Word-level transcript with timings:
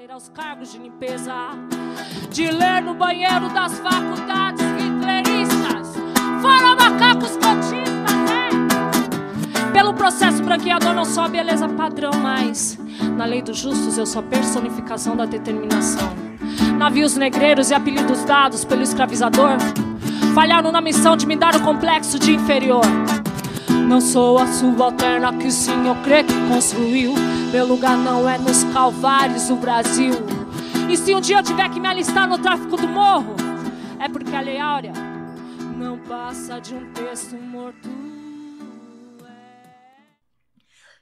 ter 0.00 0.10
aos 0.10 0.30
cargos 0.30 0.72
de 0.72 0.78
limpeza, 0.78 1.34
de 2.30 2.50
ler 2.50 2.80
no 2.80 2.94
banheiro 2.94 3.50
das 3.50 3.78
faculdades 3.80 4.64
hitleristas, 4.78 5.94
fora 6.40 6.74
macacos 6.74 7.32
cotistas, 7.32 8.30
é. 8.30 9.72
Pelo 9.72 9.92
processo 9.92 10.42
branqueador 10.42 10.94
não 10.94 11.04
sou 11.04 11.24
a 11.24 11.28
beleza 11.28 11.68
padrão, 11.68 12.12
mas 12.14 12.78
na 13.14 13.26
lei 13.26 13.42
dos 13.42 13.58
justos 13.58 13.98
eu 13.98 14.06
sou 14.06 14.20
a 14.20 14.22
personificação 14.22 15.14
da 15.14 15.26
determinação. 15.26 16.14
Navios 16.78 17.18
negreiros 17.18 17.68
e 17.70 17.74
apelidos 17.74 18.24
dados 18.24 18.64
pelo 18.64 18.80
escravizador 18.80 19.58
falharam 20.34 20.72
na 20.72 20.80
missão 20.80 21.14
de 21.14 21.26
me 21.26 21.36
dar 21.36 21.54
o 21.56 21.60
complexo 21.60 22.18
de 22.18 22.32
inferior. 22.32 22.86
Não 23.88 24.00
sou 24.00 24.38
a 24.38 24.46
subalterna 24.46 25.32
que 25.32 25.46
o 25.46 25.50
senhor 25.50 25.96
crê 26.02 26.22
que 26.22 26.34
construiu. 26.48 27.14
Meu 27.52 27.66
lugar 27.66 27.96
não 27.96 28.28
é 28.28 28.38
nos 28.38 28.64
calvários 28.64 29.48
do 29.48 29.56
Brasil. 29.56 30.14
E 30.88 30.96
se 30.96 31.14
um 31.14 31.20
dia 31.20 31.38
eu 31.38 31.42
tiver 31.42 31.68
que 31.70 31.80
me 31.80 31.88
alistar 31.88 32.28
no 32.28 32.38
tráfico 32.38 32.76
do 32.76 32.88
morro, 32.88 33.34
é 33.98 34.08
porque 34.08 34.34
a 34.34 34.40
Lei 34.40 34.58
Áurea 34.58 34.92
não 35.76 35.98
passa 35.98 36.60
de 36.60 36.74
um 36.74 36.84
texto 36.92 37.36
morto. 37.36 38.09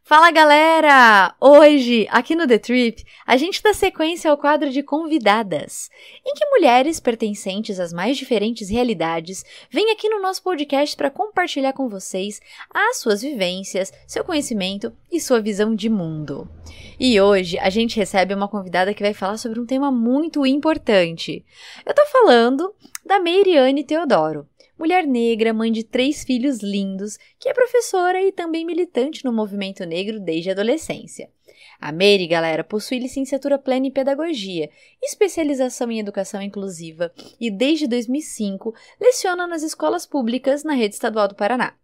Fala 0.08 0.30
galera! 0.30 1.34
Hoje, 1.38 2.08
aqui 2.10 2.34
no 2.34 2.46
The 2.46 2.56
Trip, 2.56 3.04
a 3.26 3.36
gente 3.36 3.62
dá 3.62 3.74
sequência 3.74 4.30
ao 4.30 4.38
quadro 4.38 4.70
de 4.70 4.82
convidadas, 4.82 5.90
em 6.26 6.32
que 6.32 6.46
mulheres 6.46 6.98
pertencentes 6.98 7.78
às 7.78 7.92
mais 7.92 8.16
diferentes 8.16 8.70
realidades 8.70 9.44
vêm 9.70 9.90
aqui 9.90 10.08
no 10.08 10.22
nosso 10.22 10.42
podcast 10.42 10.96
para 10.96 11.10
compartilhar 11.10 11.74
com 11.74 11.90
vocês 11.90 12.40
as 12.72 12.96
suas 12.96 13.20
vivências, 13.20 13.92
seu 14.06 14.24
conhecimento 14.24 14.90
e 15.12 15.20
sua 15.20 15.42
visão 15.42 15.74
de 15.74 15.90
mundo. 15.90 16.48
E 16.98 17.20
hoje 17.20 17.58
a 17.58 17.68
gente 17.68 17.98
recebe 17.98 18.32
uma 18.32 18.48
convidada 18.48 18.94
que 18.94 19.02
vai 19.02 19.12
falar 19.12 19.36
sobre 19.36 19.60
um 19.60 19.66
tema 19.66 19.92
muito 19.92 20.46
importante. 20.46 21.44
Eu 21.84 21.92
tô 21.92 22.06
falando 22.06 22.74
da 23.04 23.20
Meiriane 23.20 23.84
Teodoro 23.84 24.48
mulher 24.78 25.06
negra, 25.06 25.52
mãe 25.52 25.72
de 25.72 25.82
três 25.82 26.24
filhos 26.24 26.60
lindos, 26.60 27.18
que 27.38 27.48
é 27.48 27.54
professora 27.54 28.22
e 28.22 28.30
também 28.30 28.64
militante 28.64 29.24
no 29.24 29.32
movimento 29.32 29.84
negro 29.84 30.20
desde 30.20 30.50
a 30.50 30.52
adolescência. 30.52 31.28
A 31.80 31.92
Mary, 31.92 32.26
galera, 32.26 32.64
possui 32.64 32.98
licenciatura 32.98 33.58
plena 33.58 33.86
em 33.86 33.90
pedagogia, 33.90 34.68
especialização 35.02 35.90
em 35.90 36.00
educação 36.00 36.42
inclusiva 36.42 37.12
e 37.40 37.50
desde 37.50 37.86
2005 37.86 38.74
leciona 39.00 39.46
nas 39.46 39.62
escolas 39.62 40.04
públicas 40.06 40.64
na 40.64 40.74
rede 40.74 40.94
estadual 40.94 41.28
do 41.28 41.34
Paraná. 41.34 41.74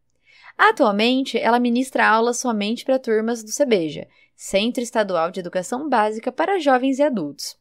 Atualmente, 0.56 1.38
ela 1.38 1.58
ministra 1.58 2.06
aulas 2.06 2.38
somente 2.38 2.84
para 2.84 2.98
turmas 2.98 3.42
do 3.42 3.50
CEBEJA, 3.50 4.06
Centro 4.36 4.82
Estadual 4.82 5.30
de 5.30 5.40
Educação 5.40 5.88
Básica 5.88 6.30
para 6.30 6.58
Jovens 6.58 6.98
e 6.98 7.02
Adultos. 7.02 7.56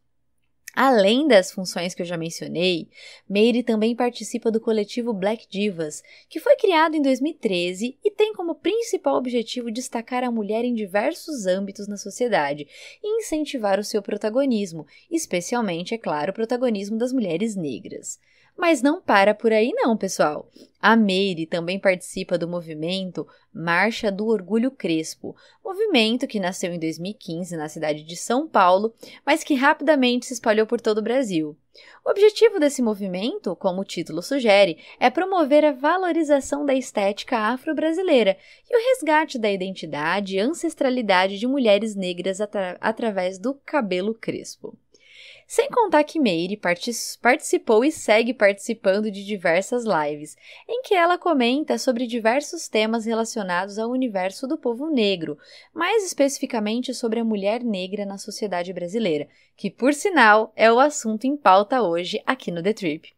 Além 0.75 1.27
das 1.27 1.52
funções 1.52 1.93
que 1.93 2.02
eu 2.02 2.05
já 2.05 2.17
mencionei, 2.17 2.89
Meire 3.29 3.61
também 3.61 3.95
participa 3.95 4.49
do 4.49 4.59
coletivo 4.59 5.13
Black 5.13 5.47
Divas, 5.47 6.02
que 6.27 6.39
foi 6.39 6.55
criado 6.55 6.95
em 6.95 7.02
2013 7.02 7.95
e 8.03 8.09
tem 8.09 8.33
como 8.33 8.55
principal 8.55 9.16
objetivo 9.16 9.69
destacar 9.69 10.23
a 10.23 10.31
mulher 10.31 10.66
em 10.66 10.73
diversos 10.73 11.45
âmbitos 11.45 11.88
na 11.88 11.95
sociedade 11.95 12.67
e 13.03 13.19
incentivar 13.19 13.79
o 13.79 13.83
seu 13.83 14.01
protagonismo, 14.01 14.88
especialmente, 15.11 15.94
é 15.94 15.97
claro, 15.99 16.31
o 16.31 16.35
protagonismo 16.35 16.97
das 16.97 17.13
mulheres 17.13 17.55
negras. 17.55 18.19
Mas 18.57 18.81
não 18.81 19.01
para 19.01 19.33
por 19.33 19.51
aí 19.51 19.71
não, 19.73 19.97
pessoal. 19.97 20.49
A 20.79 20.95
Meire 20.95 21.45
também 21.45 21.79
participa 21.79 22.37
do 22.37 22.47
movimento 22.47 23.25
Marcha 23.53 24.11
do 24.11 24.27
Orgulho 24.27 24.69
Crespo, 24.69 25.35
movimento 25.63 26.27
que 26.27 26.39
nasceu 26.39 26.73
em 26.73 26.79
2015 26.79 27.55
na 27.55 27.69
cidade 27.69 28.03
de 28.03 28.15
São 28.17 28.47
Paulo, 28.47 28.93
mas 29.25 29.43
que 29.43 29.53
rapidamente 29.53 30.25
se 30.25 30.33
espalhou 30.33 30.67
por 30.67 30.81
todo 30.81 30.97
o 30.97 31.03
Brasil. 31.03 31.57
O 32.05 32.11
objetivo 32.11 32.59
desse 32.59 32.81
movimento, 32.81 33.55
como 33.55 33.81
o 33.81 33.85
título 33.85 34.21
sugere, 34.21 34.77
é 34.99 35.09
promover 35.09 35.63
a 35.65 35.71
valorização 35.71 36.65
da 36.65 36.73
estética 36.73 37.38
afro-brasileira 37.38 38.38
e 38.69 38.75
o 38.75 38.89
resgate 38.89 39.39
da 39.39 39.49
identidade 39.49 40.35
e 40.35 40.39
ancestralidade 40.39 41.39
de 41.39 41.47
mulheres 41.47 41.95
negras 41.95 42.41
atra 42.41 42.78
através 42.79 43.39
do 43.39 43.55
cabelo 43.66 44.13
crespo. 44.13 44.78
Sem 45.56 45.69
contar 45.69 46.03
que 46.03 46.19
Meire 46.19 46.59
participou 47.22 47.86
e 47.86 47.91
segue 47.91 48.34
participando 48.34 49.12
de 49.12 49.24
diversas 49.24 49.84
lives, 49.86 50.36
em 50.68 50.81
que 50.81 50.96
ela 50.96 51.16
comenta 51.16 51.78
sobre 51.78 52.08
diversos 52.08 52.68
temas 52.68 53.06
relacionados 53.06 53.78
ao 53.78 53.91
universo 53.91 54.47
do 54.47 54.58
povo 54.58 54.90
negro, 54.90 55.38
mais 55.72 56.08
especificamente 56.08 56.91
sobre 56.91 57.19
a 57.19 57.24
mulher 57.24 57.64
negra 57.64 58.03
na 58.03 58.18
sociedade 58.18 58.74
brasileira, 58.74 59.28
que, 59.56 59.69
por 59.69 59.94
sinal, 59.94 60.52
é 60.56 60.72
o 60.72 60.80
assunto 60.80 61.25
em 61.25 61.38
pauta 61.38 61.84
hoje 61.84 62.20
aqui 62.25 62.50
no 62.50 62.64
The 62.64 62.74
Trip. 62.74 63.14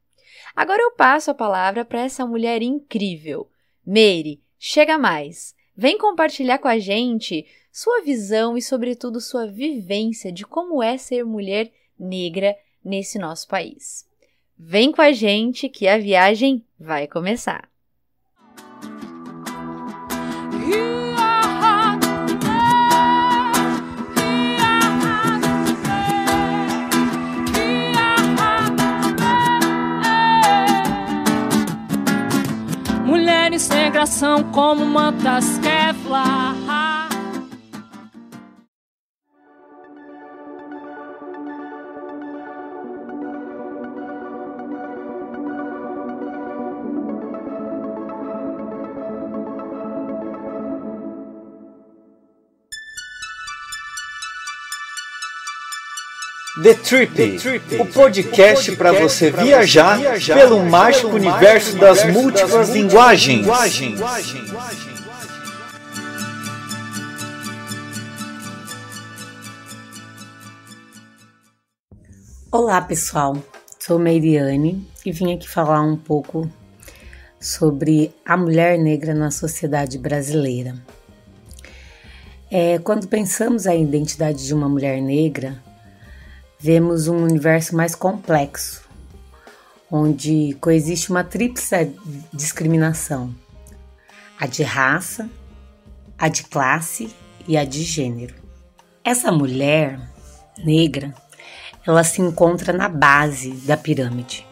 Agora 0.54 0.82
eu 0.82 0.92
passo 0.92 1.32
a 1.32 1.34
palavra 1.34 1.86
para 1.86 2.02
essa 2.02 2.26
mulher 2.26 2.62
incrível. 2.62 3.50
Meire, 3.86 4.44
chega 4.60 4.98
mais! 4.98 5.56
Vem 5.74 5.98
compartilhar 5.98 6.58
com 6.58 6.68
a 6.68 6.80
gente 6.80 7.46
sua 7.72 8.02
visão 8.02 8.58
e, 8.58 8.62
sobretudo, 8.62 9.22
sua 9.22 9.48
vivência 9.48 10.34
de 10.34 10.46
como 10.46 10.84
é 10.84 10.98
ser 10.98 11.24
mulher 11.24 11.68
negra 11.68 11.85
nesse 12.84 13.18
nosso 13.18 13.48
país. 13.48 14.06
Vem 14.58 14.92
com 14.92 15.02
a 15.02 15.12
gente 15.12 15.68
que 15.68 15.88
a 15.88 15.98
viagem 15.98 16.64
vai 16.80 17.08
começar. 17.08 17.68
Mulheres 33.06 33.70
negras 33.70 34.10
são 34.10 34.44
como 34.52 34.86
mantas 34.86 35.58
Kevlar. 35.60 36.75
The 56.66 56.74
Trip, 56.74 57.14
The 57.14 57.38
Trip 57.38 57.80
o 57.80 57.86
podcast, 57.86 58.76
para 58.76 58.92
você 58.92 59.30
viajar, 59.30 60.00
viajar 60.00 60.36
pelo 60.36 60.66
mágico 60.66 61.10
universo 61.10 61.78
das, 61.78 62.02
das 62.02 62.12
múltiplas 62.12 62.70
linguagens. 62.70 63.42
linguagens. 63.42 64.00
Olá 72.52 72.82
pessoal, 72.82 73.38
sou 73.80 74.00
Meiriane 74.00 74.90
e 75.06 75.12
vim 75.12 75.36
aqui 75.36 75.48
falar 75.48 75.84
um 75.84 75.96
pouco 75.96 76.50
sobre 77.40 78.12
a 78.26 78.36
mulher 78.36 78.80
negra 78.80 79.14
na 79.14 79.30
sociedade 79.30 80.00
brasileira. 80.00 80.74
É, 82.50 82.80
quando 82.80 83.08
pensamos 83.08 83.68
a 83.68 83.76
identidade 83.76 84.48
de 84.48 84.52
uma 84.56 84.68
mulher 84.68 85.00
negra, 85.00 85.64
vemos 86.60 87.08
um 87.08 87.24
universo 87.24 87.76
mais 87.76 87.96
complexo, 87.96 88.84
onde 89.92 90.56
coexiste 90.60 91.10
uma 91.10 91.24
tríplice 91.24 91.94
discriminação: 92.34 93.34
a 94.40 94.48
de 94.48 94.64
raça, 94.64 95.30
a 96.18 96.28
de 96.28 96.44
classe 96.44 97.14
e 97.48 97.58
a 97.58 97.64
de 97.64 97.84
gênero. 97.84 98.36
Essa 99.04 99.32
mulher 99.32 100.00
negra, 100.64 101.14
ela 101.86 102.04
se 102.04 102.22
encontra 102.22 102.74
na 102.74 102.90
base 102.90 103.52
da 103.52 103.78
pirâmide, 103.78 104.46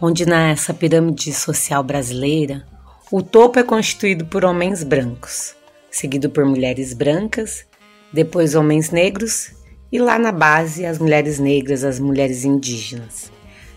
onde 0.00 0.26
nessa 0.26 0.74
pirâmide 0.74 1.32
social 1.32 1.82
brasileira, 1.82 2.66
o 3.10 3.22
topo 3.22 3.58
é 3.58 3.62
constituído 3.62 4.26
por 4.26 4.44
homens 4.44 4.82
brancos, 4.84 5.54
seguido 5.90 6.28
por 6.28 6.44
mulheres 6.44 6.92
brancas, 6.92 7.64
depois 8.12 8.54
homens 8.54 8.90
negros 8.90 9.57
e 9.90 9.98
lá 9.98 10.18
na 10.18 10.32
base 10.32 10.84
as 10.84 10.98
mulheres 10.98 11.38
negras, 11.38 11.84
as 11.84 11.98
mulheres 11.98 12.44
indígenas. 12.44 13.30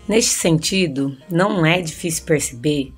Neste 0.08 0.32
sentido, 0.32 1.16
não 1.30 1.64
é 1.64 1.80
difícil 1.80 2.24
perceber 2.24 2.92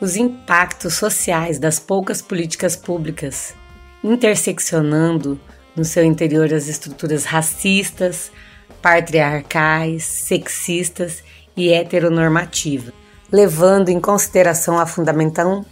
os 0.00 0.16
impactos 0.16 0.94
sociais 0.94 1.58
das 1.58 1.78
poucas 1.78 2.22
políticas 2.22 2.74
públicas 2.74 3.54
interseccionando 4.02 5.40
no 5.76 5.84
seu 5.84 6.04
interior 6.04 6.52
as 6.52 6.66
estruturas 6.66 7.24
racistas, 7.24 8.30
patriarcais, 8.80 10.04
sexistas 10.04 11.22
e 11.56 11.72
heteronormativas, 11.72 12.92
levando 13.30 13.88
em 13.88 14.00
consideração 14.00 14.78
a 14.78 14.86
fundamental, 14.86 15.64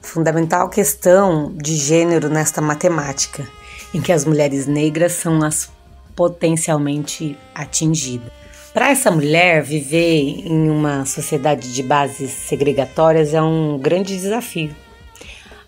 fundamental 0.00 0.68
questão 0.68 1.52
de 1.56 1.74
gênero 1.74 2.28
nesta 2.28 2.60
matemática, 2.60 3.46
em 3.92 4.00
que 4.00 4.12
as 4.12 4.24
mulheres 4.24 4.66
negras 4.66 5.12
são 5.12 5.42
as 5.42 5.70
potencialmente 6.14 7.36
atingida. 7.54 8.32
Para 8.72 8.90
essa 8.90 9.10
mulher, 9.10 9.62
viver 9.62 10.46
em 10.46 10.70
uma 10.70 11.04
sociedade 11.04 11.72
de 11.74 11.82
bases 11.82 12.30
segregatórias 12.30 13.34
é 13.34 13.42
um 13.42 13.78
grande 13.78 14.16
desafio. 14.16 14.74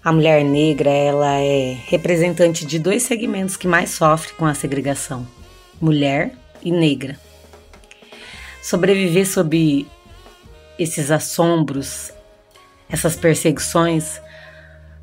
A 0.02 0.10
mulher 0.10 0.42
negra, 0.44 0.90
ela 0.90 1.38
é 1.38 1.76
representante 1.86 2.66
de 2.66 2.78
dois 2.78 3.02
segmentos 3.02 3.56
que 3.56 3.66
mais 3.66 3.90
sofrem 3.90 4.34
com 4.36 4.46
a 4.46 4.54
segregação: 4.54 5.26
mulher 5.80 6.32
e 6.62 6.70
negra. 6.70 7.18
Sobreviver 8.62 9.28
sob 9.28 9.86
esses 10.78 11.10
assombros, 11.10 12.10
essas 12.88 13.16
perseguições, 13.16 14.20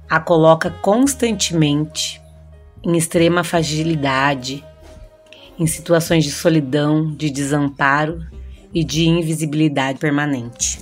a 0.09 0.19
coloca 0.19 0.71
constantemente 0.81 2.21
em 2.83 2.97
extrema 2.97 3.43
fragilidade, 3.43 4.63
em 5.61 5.67
situações 5.67 6.23
de 6.23 6.31
solidão, 6.31 7.11
de 7.11 7.29
desamparo 7.29 8.25
e 8.73 8.83
de 8.83 9.07
invisibilidade 9.07 9.99
permanente. 9.99 10.79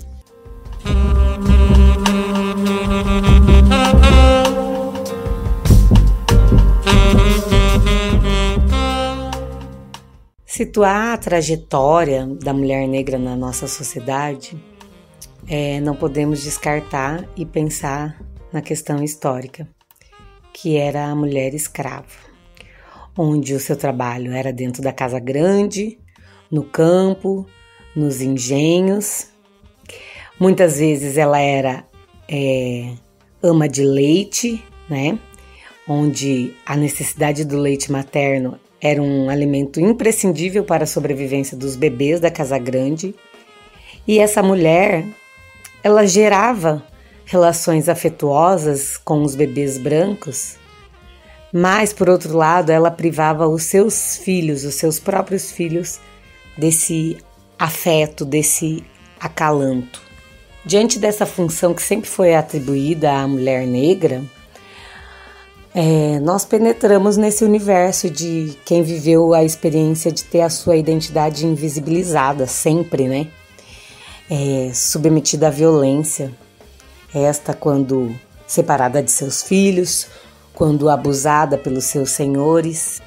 Situar 10.45 11.13
a 11.13 11.17
trajetória 11.17 12.25
da 12.41 12.53
mulher 12.53 12.87
negra 12.87 13.19
na 13.19 13.35
nossa 13.35 13.67
sociedade, 13.67 14.57
é, 15.45 15.81
não 15.81 15.93
podemos 15.93 16.41
descartar 16.41 17.27
e 17.35 17.45
pensar 17.45 18.17
na 18.53 18.61
questão 18.61 19.03
histórica, 19.03 19.67
que 20.53 20.77
era 20.77 21.05
a 21.05 21.15
mulher 21.15 21.53
escrava 21.53 22.28
onde 23.21 23.53
o 23.53 23.59
seu 23.59 23.75
trabalho 23.75 24.31
era 24.31 24.53
dentro 24.53 24.81
da 24.81 24.93
casa 24.93 25.19
grande, 25.19 25.99
no 26.49 26.63
campo, 26.63 27.45
nos 27.93 28.21
engenhos. 28.21 29.27
Muitas 30.39 30.79
vezes 30.79 31.17
ela 31.17 31.37
era 31.37 31.83
é, 32.29 32.93
ama 33.43 33.67
de 33.67 33.83
leite, 33.83 34.63
né? 34.89 35.19
Onde 35.85 36.53
a 36.65 36.77
necessidade 36.77 37.43
do 37.43 37.57
leite 37.57 37.91
materno 37.91 38.57
era 38.79 39.01
um 39.01 39.29
alimento 39.29 39.81
imprescindível 39.81 40.63
para 40.63 40.85
a 40.85 40.87
sobrevivência 40.87 41.57
dos 41.57 41.75
bebês 41.75 42.21
da 42.21 42.31
casa 42.31 42.57
grande. 42.57 43.13
E 44.07 44.17
essa 44.17 44.41
mulher, 44.41 45.05
ela 45.83 46.07
gerava 46.07 46.87
relações 47.25 47.89
afetuosas 47.89 48.95
com 48.95 49.23
os 49.23 49.35
bebês 49.35 49.77
brancos 49.77 50.57
mas, 51.51 51.91
por 51.91 52.09
outro 52.09 52.35
lado, 52.35 52.71
ela 52.71 52.91
privava 52.91 53.47
os 53.47 53.63
seus 53.63 54.17
filhos, 54.17 54.63
os 54.63 54.75
seus 54.75 54.99
próprios 54.99 55.51
filhos, 55.51 55.99
desse 56.57 57.17
afeto, 57.57 58.23
desse 58.23 58.83
acalanto. 59.19 60.01
Diante 60.65 60.99
dessa 60.99 61.25
função 61.25 61.73
que 61.73 61.81
sempre 61.81 62.09
foi 62.09 62.35
atribuída 62.35 63.11
à 63.11 63.27
mulher 63.27 63.65
negra, 63.65 64.23
é, 65.73 66.19
nós 66.19 66.45
penetramos 66.45 67.15
nesse 67.15 67.43
universo 67.43 68.09
de 68.09 68.57
quem 68.65 68.83
viveu 68.83 69.33
a 69.33 69.43
experiência 69.43 70.11
de 70.11 70.23
ter 70.23 70.41
a 70.41 70.49
sua 70.49 70.75
identidade 70.75 71.45
invisibilizada, 71.45 72.45
sempre, 72.47 73.07
né? 73.07 73.27
É, 74.29 74.71
submetida 74.73 75.47
à 75.47 75.49
violência. 75.49 76.31
Esta, 77.13 77.53
quando 77.53 78.15
separada 78.45 79.01
de 79.01 79.11
seus 79.11 79.41
filhos, 79.41 80.07
quando 80.59 80.89
abusada 80.89 81.57
pelos 81.57 81.85
seus 81.85 82.11
senhores. 82.11 83.01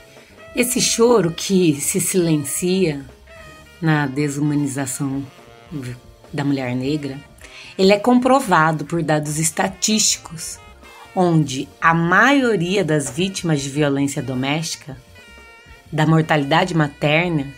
Esse 0.57 0.81
choro 0.81 1.31
que 1.31 1.79
se 1.79 2.01
silencia 2.01 3.05
na 3.81 4.07
desumanização 4.07 5.23
da 6.33 6.45
mulher 6.45 6.75
negra, 6.75 7.19
ele 7.79 7.93
é 7.93 7.99
comprovado 7.99 8.87
por 8.87 9.03
dados 9.03 9.39
estatísticos, 9.39 10.59
onde 11.15 11.69
a 11.79 11.93
maioria 11.93 12.83
das 12.83 13.11
vítimas 13.11 13.61
de 13.61 13.69
violência 13.69 14.23
doméstica, 14.23 14.97
da 15.93 16.07
mortalidade 16.07 16.75
materna 16.75 17.53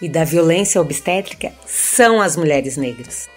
e 0.00 0.08
da 0.08 0.24
violência 0.24 0.80
obstétrica 0.80 1.52
são 1.66 2.22
as 2.22 2.38
mulheres 2.38 2.78
negras. 2.78 3.28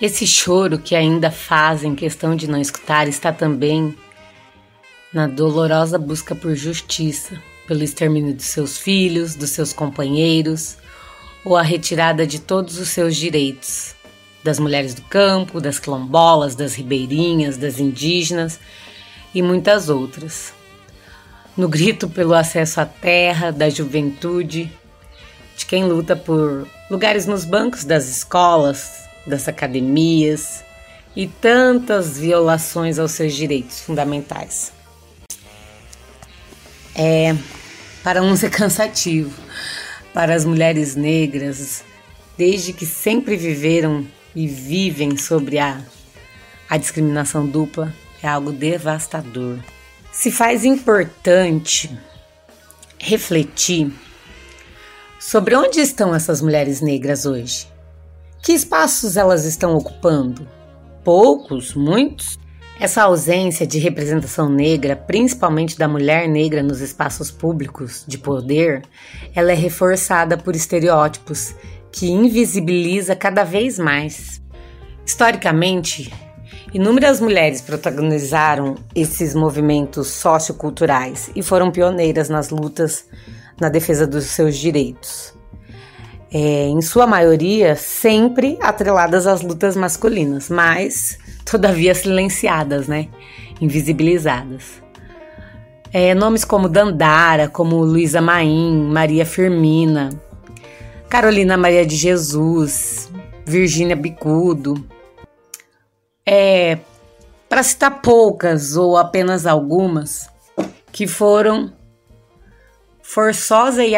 Esse 0.00 0.24
choro 0.24 0.78
que 0.78 0.94
ainda 0.94 1.32
fazem 1.32 1.96
questão 1.96 2.36
de 2.36 2.48
não 2.48 2.60
escutar 2.60 3.08
está 3.08 3.32
também 3.32 3.92
na 5.16 5.26
dolorosa 5.26 5.98
busca 5.98 6.34
por 6.34 6.54
justiça, 6.54 7.40
pelo 7.66 7.82
extermínio 7.82 8.34
de 8.34 8.42
seus 8.42 8.76
filhos, 8.76 9.34
dos 9.34 9.48
seus 9.48 9.72
companheiros, 9.72 10.76
ou 11.42 11.56
a 11.56 11.62
retirada 11.62 12.26
de 12.26 12.38
todos 12.38 12.78
os 12.78 12.90
seus 12.90 13.16
direitos, 13.16 13.94
das 14.44 14.58
mulheres 14.58 14.92
do 14.92 15.00
campo, 15.00 15.58
das 15.58 15.78
quilombolas, 15.78 16.54
das 16.54 16.74
ribeirinhas, 16.74 17.56
das 17.56 17.78
indígenas 17.78 18.60
e 19.34 19.40
muitas 19.40 19.88
outras. 19.88 20.52
No 21.56 21.66
grito 21.66 22.10
pelo 22.10 22.34
acesso 22.34 22.82
à 22.82 22.84
terra, 22.84 23.50
da 23.50 23.70
juventude, 23.70 24.70
de 25.56 25.64
quem 25.64 25.86
luta 25.86 26.14
por 26.14 26.68
lugares 26.90 27.24
nos 27.24 27.46
bancos 27.46 27.84
das 27.84 28.06
escolas, 28.06 29.08
das 29.26 29.48
academias 29.48 30.62
e 31.16 31.26
tantas 31.26 32.18
violações 32.18 32.98
aos 32.98 33.12
seus 33.12 33.32
direitos 33.32 33.80
fundamentais 33.80 34.75
é 36.96 37.36
para 38.02 38.20
não 38.20 38.34
ser 38.36 38.50
cansativo. 38.50 39.32
Para 40.14 40.34
as 40.34 40.44
mulheres 40.46 40.96
negras, 40.96 41.84
desde 42.38 42.72
que 42.72 42.86
sempre 42.86 43.36
viveram 43.36 44.06
e 44.34 44.46
vivem 44.46 45.16
sobre 45.16 45.58
a, 45.58 45.78
a 46.68 46.76
discriminação 46.78 47.46
dupla, 47.46 47.92
é 48.22 48.28
algo 48.28 48.50
devastador. 48.50 49.58
Se 50.10 50.30
faz 50.30 50.64
importante 50.64 51.90
refletir 52.98 53.92
sobre 55.20 55.54
onde 55.54 55.80
estão 55.80 56.14
essas 56.14 56.40
mulheres 56.40 56.80
negras 56.80 57.26
hoje. 57.26 57.66
Que 58.42 58.52
espaços 58.52 59.16
elas 59.16 59.44
estão 59.44 59.74
ocupando? 59.76 60.48
Poucos? 61.04 61.74
Muitos? 61.74 62.38
Essa 62.78 63.04
ausência 63.04 63.66
de 63.66 63.78
representação 63.78 64.50
negra, 64.50 64.94
principalmente 64.94 65.78
da 65.78 65.88
mulher 65.88 66.28
negra 66.28 66.62
nos 66.62 66.82
espaços 66.82 67.30
públicos 67.30 68.04
de 68.06 68.18
poder, 68.18 68.82
ela 69.34 69.50
é 69.50 69.54
reforçada 69.54 70.36
por 70.36 70.54
estereótipos 70.54 71.54
que 71.90 72.10
invisibiliza 72.10 73.16
cada 73.16 73.44
vez 73.44 73.78
mais. 73.78 74.42
Historicamente, 75.06 76.12
inúmeras 76.74 77.18
mulheres 77.18 77.62
protagonizaram 77.62 78.74
esses 78.94 79.34
movimentos 79.34 80.08
socioculturais 80.08 81.30
e 81.34 81.42
foram 81.42 81.70
pioneiras 81.70 82.28
nas 82.28 82.50
lutas 82.50 83.06
na 83.58 83.70
defesa 83.70 84.06
dos 84.06 84.24
seus 84.26 84.54
direitos. 84.54 85.34
É, 86.30 86.66
em 86.66 86.82
sua 86.82 87.06
maioria, 87.06 87.74
sempre 87.74 88.58
atreladas 88.60 89.26
às 89.26 89.40
lutas 89.40 89.74
masculinas, 89.74 90.50
mas 90.50 91.18
todavia 91.46 91.94
silenciadas, 91.94 92.88
né? 92.88 93.08
Invisibilizadas. 93.60 94.82
É, 95.92 96.12
nomes 96.14 96.44
como 96.44 96.68
Dandara, 96.68 97.48
como 97.48 97.76
Luísa 97.76 98.20
Maim, 98.20 98.88
Maria 98.90 99.24
Firmina, 99.24 100.10
Carolina 101.08 101.56
Maria 101.56 101.86
de 101.86 101.96
Jesus, 101.96 103.08
Virgínia 103.46 103.96
Bicudo. 103.96 104.84
É, 106.26 106.78
para 107.48 107.62
citar 107.62 108.02
poucas 108.02 108.76
ou 108.76 108.96
apenas 108.96 109.46
algumas, 109.46 110.28
que 110.90 111.06
foram 111.06 111.72
forçosa 113.00 113.84
e 113.84 113.94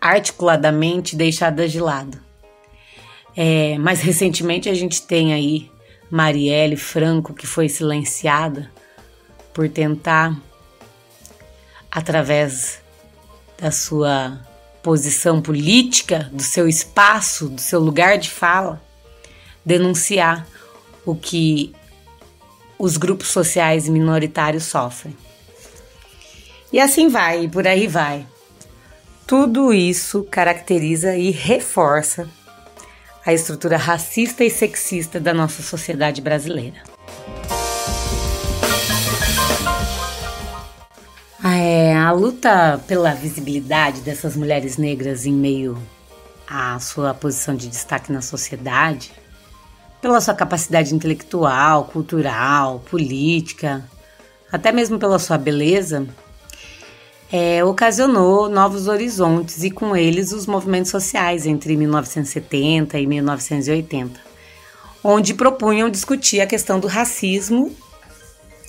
articuladamente 0.00 1.16
deixadas 1.16 1.72
de 1.72 1.80
lado. 1.80 2.18
É, 3.36 3.76
mais 3.78 4.00
recentemente 4.00 4.68
a 4.68 4.74
gente 4.74 5.02
tem 5.02 5.34
aí 5.34 5.68
Marielle 6.10 6.76
Franco, 6.76 7.32
que 7.32 7.46
foi 7.46 7.68
silenciada 7.68 8.70
por 9.54 9.68
tentar, 9.68 10.36
através 11.90 12.80
da 13.58 13.70
sua 13.70 14.40
posição 14.82 15.40
política, 15.40 16.30
do 16.32 16.42
seu 16.42 16.68
espaço, 16.68 17.48
do 17.48 17.60
seu 17.60 17.78
lugar 17.80 18.18
de 18.18 18.30
fala, 18.30 18.82
denunciar 19.64 20.46
o 21.04 21.14
que 21.14 21.74
os 22.78 22.96
grupos 22.96 23.28
sociais 23.28 23.88
minoritários 23.88 24.64
sofrem. 24.64 25.16
E 26.72 26.80
assim 26.80 27.08
vai, 27.08 27.44
e 27.44 27.48
por 27.48 27.66
aí 27.66 27.86
vai. 27.86 28.26
Tudo 29.26 29.72
isso 29.72 30.24
caracteriza 30.24 31.16
e 31.16 31.30
reforça 31.30 32.28
a 33.24 33.32
estrutura 33.32 33.76
racista 33.76 34.44
e 34.44 34.50
sexista 34.50 35.20
da 35.20 35.34
nossa 35.34 35.62
sociedade 35.62 36.20
brasileira. 36.20 36.78
É, 41.42 41.96
a 41.96 42.12
luta 42.12 42.80
pela 42.86 43.14
visibilidade 43.14 44.02
dessas 44.02 44.36
mulheres 44.36 44.76
negras 44.76 45.24
em 45.24 45.32
meio 45.32 45.80
à 46.46 46.78
sua 46.78 47.14
posição 47.14 47.54
de 47.54 47.68
destaque 47.68 48.12
na 48.12 48.20
sociedade, 48.20 49.12
pela 50.02 50.20
sua 50.20 50.34
capacidade 50.34 50.94
intelectual, 50.94 51.84
cultural, 51.84 52.80
política, 52.90 53.84
até 54.50 54.72
mesmo 54.72 54.98
pela 54.98 55.18
sua 55.18 55.38
beleza, 55.38 56.06
é, 57.32 57.64
ocasionou 57.64 58.48
novos 58.48 58.88
horizontes 58.88 59.62
e 59.62 59.70
com 59.70 59.96
eles 59.96 60.32
os 60.32 60.46
movimentos 60.46 60.90
sociais 60.90 61.46
entre 61.46 61.76
1970 61.76 62.98
e 62.98 63.06
1980, 63.06 64.20
onde 65.02 65.34
propunham 65.34 65.88
discutir 65.88 66.40
a 66.40 66.46
questão 66.46 66.80
do 66.80 66.88
racismo 66.88 67.70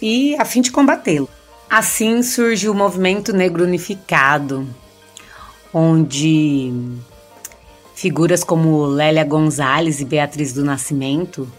e 0.01 0.36
a 0.36 0.46
fim 0.46 0.62
de 0.62 0.72
combatê-lo. 0.72 1.27
Assim 1.70 2.22
surge 2.22 2.70
o 2.70 2.74
movimento 2.74 3.34
negro 3.34 3.63
unificado, 3.63 4.68
onde 5.74 6.72
figuras 7.96 8.44
como 8.44 8.86
Lélia 8.86 9.24
Gonzalez 9.24 10.01
e 10.01 10.06
Beatriz 10.06 10.53
do 10.53 10.63
Nascimento, 10.63 11.51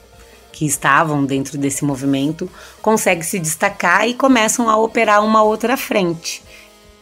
que 0.52 0.66
estavam 0.66 1.24
dentro 1.24 1.56
desse 1.56 1.84
movimento, 1.84 2.48
conseguem 2.82 3.22
se 3.22 3.38
destacar 3.38 4.06
e 4.06 4.14
começam 4.14 4.68
a 4.68 4.76
operar 4.76 5.24
uma 5.24 5.42
outra 5.42 5.76
frente. 5.76 6.42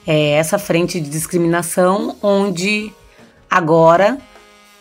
É 0.06 0.30
essa 0.32 0.58
frente 0.58 1.00
de 1.00 1.10
discriminação 1.10 2.16
onde 2.22 2.92
agora 3.50 4.18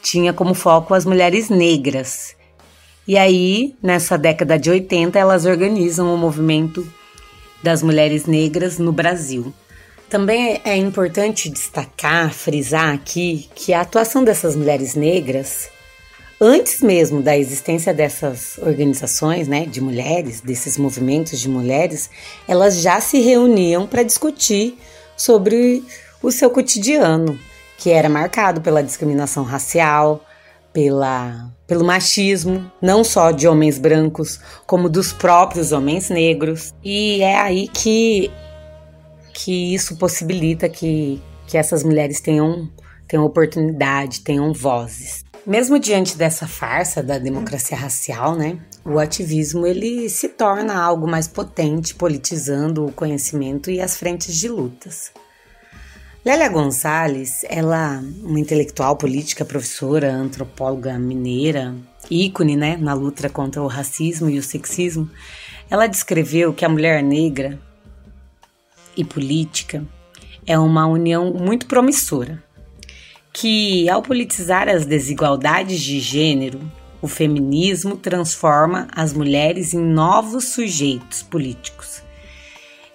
tinha 0.01 0.31
como 0.33 0.53
foco 0.53 0.93
as 0.93 1.05
mulheres 1.05 1.49
negras. 1.49 2.35
E 3.07 3.17
aí, 3.17 3.75
nessa 3.81 4.17
década 4.17 4.57
de 4.57 4.69
80, 4.69 5.17
elas 5.17 5.45
organizam 5.45 6.13
o 6.13 6.17
movimento 6.17 6.87
das 7.61 7.81
mulheres 7.81 8.25
negras 8.25 8.77
no 8.77 8.91
Brasil. 8.91 9.53
Também 10.09 10.61
é 10.63 10.75
importante 10.75 11.49
destacar, 11.49 12.33
frisar 12.33 12.93
aqui, 12.93 13.49
que 13.53 13.73
a 13.73 13.81
atuação 13.81 14.23
dessas 14.23 14.55
mulheres 14.55 14.95
negras, 14.95 15.69
antes 16.39 16.81
mesmo 16.81 17.21
da 17.21 17.37
existência 17.37 17.93
dessas 17.93 18.57
organizações 18.59 19.47
né, 19.47 19.65
de 19.65 19.81
mulheres, 19.81 20.41
desses 20.41 20.77
movimentos 20.77 21.39
de 21.39 21.49
mulheres, 21.49 22.09
elas 22.47 22.81
já 22.81 22.99
se 23.01 23.19
reuniam 23.19 23.85
para 23.85 24.03
discutir 24.03 24.77
sobre 25.19 25.83
o 26.23 26.31
seu 26.31 26.49
cotidiano, 26.49 27.37
que 27.77 27.91
era 27.91 28.09
marcado 28.09 28.61
pela 28.61 28.81
discriminação 28.81 29.43
racial, 29.43 30.25
pela, 30.71 31.51
pelo 31.67 31.83
machismo, 31.83 32.71
não 32.81 33.03
só 33.03 33.31
de 33.31 33.47
homens 33.47 33.77
brancos, 33.77 34.39
como 34.65 34.89
dos 34.89 35.11
próprios 35.11 35.73
homens 35.73 36.09
negros. 36.09 36.73
E 36.81 37.21
é 37.21 37.37
aí 37.37 37.67
que, 37.67 38.31
que 39.33 39.73
isso 39.73 39.97
possibilita 39.97 40.69
que, 40.69 41.21
que 41.47 41.57
essas 41.57 41.83
mulheres 41.83 42.21
tenham, 42.21 42.69
tenham 43.05 43.25
oportunidade, 43.25 44.21
tenham 44.21 44.53
vozes. 44.53 45.25
Mesmo 45.49 45.79
diante 45.79 46.15
dessa 46.15 46.47
farsa 46.47 47.01
da 47.01 47.17
democracia 47.17 47.75
racial, 47.75 48.35
né, 48.35 48.59
o 48.85 48.99
ativismo 48.99 49.65
ele 49.65 50.07
se 50.07 50.29
torna 50.29 50.79
algo 50.79 51.07
mais 51.07 51.27
potente, 51.27 51.95
politizando 51.95 52.85
o 52.85 52.91
conhecimento 52.91 53.71
e 53.71 53.81
as 53.81 53.97
frentes 53.97 54.35
de 54.35 54.47
lutas. 54.47 55.11
Lélia 56.23 56.49
Gonçalves, 56.49 57.43
ela, 57.49 57.99
uma 58.21 58.39
intelectual 58.39 58.95
política, 58.95 59.43
professora, 59.43 60.13
antropóloga 60.13 60.99
mineira, 60.99 61.73
ícone 62.11 62.55
né, 62.55 62.77
na 62.77 62.93
luta 62.93 63.27
contra 63.27 63.59
o 63.59 63.65
racismo 63.65 64.29
e 64.29 64.37
o 64.37 64.43
sexismo, 64.43 65.09
ela 65.67 65.87
descreveu 65.87 66.53
que 66.53 66.63
a 66.63 66.69
mulher 66.69 67.01
negra 67.01 67.59
e 68.95 69.03
política 69.03 69.83
é 70.45 70.59
uma 70.59 70.85
união 70.85 71.33
muito 71.33 71.65
promissora, 71.65 72.43
que 73.39 73.89
ao 73.89 74.01
politizar 74.01 74.67
as 74.67 74.85
desigualdades 74.85 75.81
de 75.81 75.99
gênero, 75.99 76.59
o 77.01 77.07
feminismo 77.07 77.95
transforma 77.95 78.87
as 78.91 79.13
mulheres 79.13 79.73
em 79.73 79.79
novos 79.79 80.49
sujeitos 80.49 81.23
políticos 81.23 82.03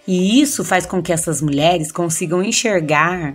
e 0.07 0.41
isso 0.41 0.63
faz 0.65 0.85
com 0.85 1.03
que 1.03 1.13
essas 1.13 1.41
mulheres 1.41 1.91
consigam 1.91 2.43
enxergar, 2.43 3.35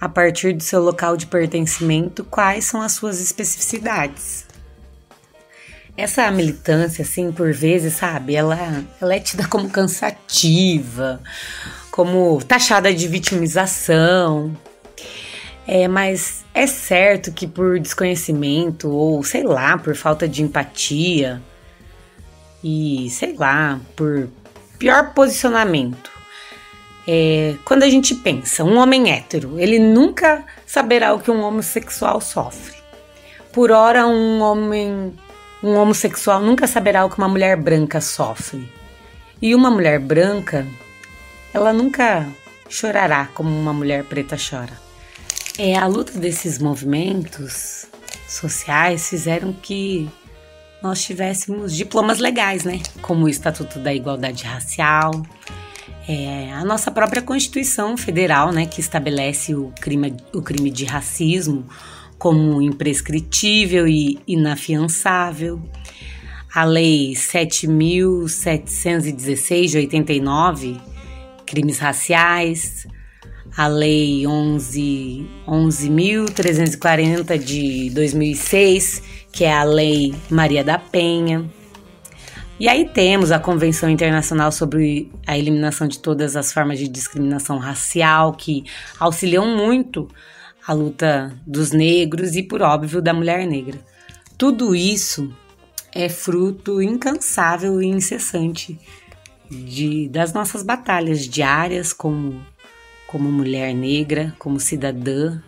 a 0.00 0.08
partir 0.08 0.54
do 0.54 0.62
seu 0.62 0.80
local 0.82 1.16
de 1.16 1.26
pertencimento, 1.26 2.24
quais 2.24 2.64
são 2.64 2.80
as 2.80 2.92
suas 2.92 3.20
especificidades. 3.20 4.46
Essa 5.96 6.30
militância, 6.30 7.02
assim, 7.02 7.30
por 7.32 7.52
vezes, 7.52 7.94
sabe, 7.94 8.34
ela, 8.34 8.84
ela 9.00 9.14
é 9.14 9.20
tida 9.20 9.46
como 9.46 9.68
cansativa, 9.68 11.20
como 11.90 12.42
taxada 12.42 12.94
de 12.94 13.06
vitimização. 13.08 14.56
É, 15.66 15.86
mas 15.86 16.44
é 16.54 16.66
certo 16.66 17.32
que 17.32 17.46
por 17.46 17.78
desconhecimento 17.78 18.90
ou 18.90 19.22
sei 19.22 19.42
lá, 19.42 19.78
por 19.78 19.94
falta 19.94 20.26
de 20.26 20.42
empatia 20.42 21.40
e 22.62 23.08
sei 23.10 23.34
lá, 23.34 23.80
por 23.94 24.28
pior 24.78 25.12
posicionamento. 25.14 26.10
É, 27.06 27.54
quando 27.64 27.82
a 27.82 27.90
gente 27.90 28.14
pensa, 28.14 28.62
um 28.64 28.76
homem 28.76 29.12
hétero, 29.12 29.58
ele 29.58 29.78
nunca 29.78 30.44
saberá 30.66 31.14
o 31.14 31.20
que 31.20 31.30
um 31.30 31.42
homossexual 31.42 32.20
sofre. 32.20 32.76
Por 33.52 33.70
ora, 33.70 34.06
um 34.06 34.40
homem, 34.40 35.12
um 35.62 35.74
homossexual 35.76 36.40
nunca 36.40 36.66
saberá 36.66 37.04
o 37.04 37.10
que 37.10 37.18
uma 37.18 37.28
mulher 37.28 37.56
branca 37.56 38.00
sofre. 38.00 38.70
E 39.42 39.54
uma 39.54 39.70
mulher 39.70 39.98
branca, 39.98 40.66
ela 41.52 41.72
nunca 41.72 42.26
chorará 42.68 43.28
como 43.34 43.50
uma 43.50 43.72
mulher 43.72 44.04
preta 44.04 44.36
chora. 44.36 44.89
É, 45.62 45.76
a 45.76 45.86
luta 45.86 46.18
desses 46.18 46.58
movimentos 46.58 47.84
sociais 48.26 49.10
fizeram 49.10 49.52
que 49.52 50.08
nós 50.82 51.02
tivéssemos 51.02 51.76
diplomas 51.76 52.18
legais, 52.18 52.64
né? 52.64 52.80
Como 53.02 53.26
o 53.26 53.28
Estatuto 53.28 53.78
da 53.78 53.92
Igualdade 53.92 54.44
Racial, 54.44 55.10
é, 56.08 56.50
a 56.50 56.64
nossa 56.64 56.90
própria 56.90 57.20
Constituição 57.20 57.94
Federal, 57.94 58.52
né, 58.52 58.64
que 58.64 58.80
estabelece 58.80 59.54
o 59.54 59.70
crime, 59.78 60.16
o 60.32 60.40
crime 60.40 60.70
de 60.70 60.86
racismo 60.86 61.68
como 62.16 62.62
imprescritível 62.62 63.86
e 63.86 64.18
inafiançável. 64.26 65.60
A 66.54 66.64
Lei 66.64 67.12
7.716 67.12 69.66
de 69.66 69.76
89, 69.76 70.80
crimes 71.44 71.78
raciais. 71.78 72.86
A 73.56 73.66
Lei 73.66 74.22
11.340 74.22 75.36
11 75.46 77.38
de 77.38 77.90
2006, 77.90 79.02
que 79.32 79.44
é 79.44 79.52
a 79.52 79.64
Lei 79.64 80.14
Maria 80.30 80.62
da 80.64 80.78
Penha. 80.78 81.48
E 82.58 82.68
aí 82.68 82.86
temos 82.86 83.32
a 83.32 83.38
Convenção 83.38 83.88
Internacional 83.88 84.52
sobre 84.52 85.10
a 85.26 85.38
Eliminação 85.38 85.88
de 85.88 85.98
Todas 85.98 86.36
as 86.36 86.52
Formas 86.52 86.78
de 86.78 86.88
Discriminação 86.88 87.56
Racial, 87.56 88.34
que 88.34 88.64
auxiliam 88.98 89.56
muito 89.56 90.06
a 90.66 90.74
luta 90.74 91.34
dos 91.46 91.72
negros 91.72 92.36
e, 92.36 92.42
por 92.42 92.60
óbvio, 92.60 93.00
da 93.00 93.14
mulher 93.14 93.46
negra. 93.46 93.80
Tudo 94.36 94.74
isso 94.74 95.34
é 95.94 96.08
fruto 96.08 96.80
incansável 96.82 97.80
e 97.82 97.86
incessante 97.86 98.78
de, 99.50 100.08
das 100.08 100.32
nossas 100.32 100.62
batalhas 100.62 101.26
diárias 101.26 101.92
como, 101.92 102.44
como 103.10 103.28
mulher 103.28 103.74
negra, 103.74 104.32
como 104.38 104.60
cidadã 104.60 105.40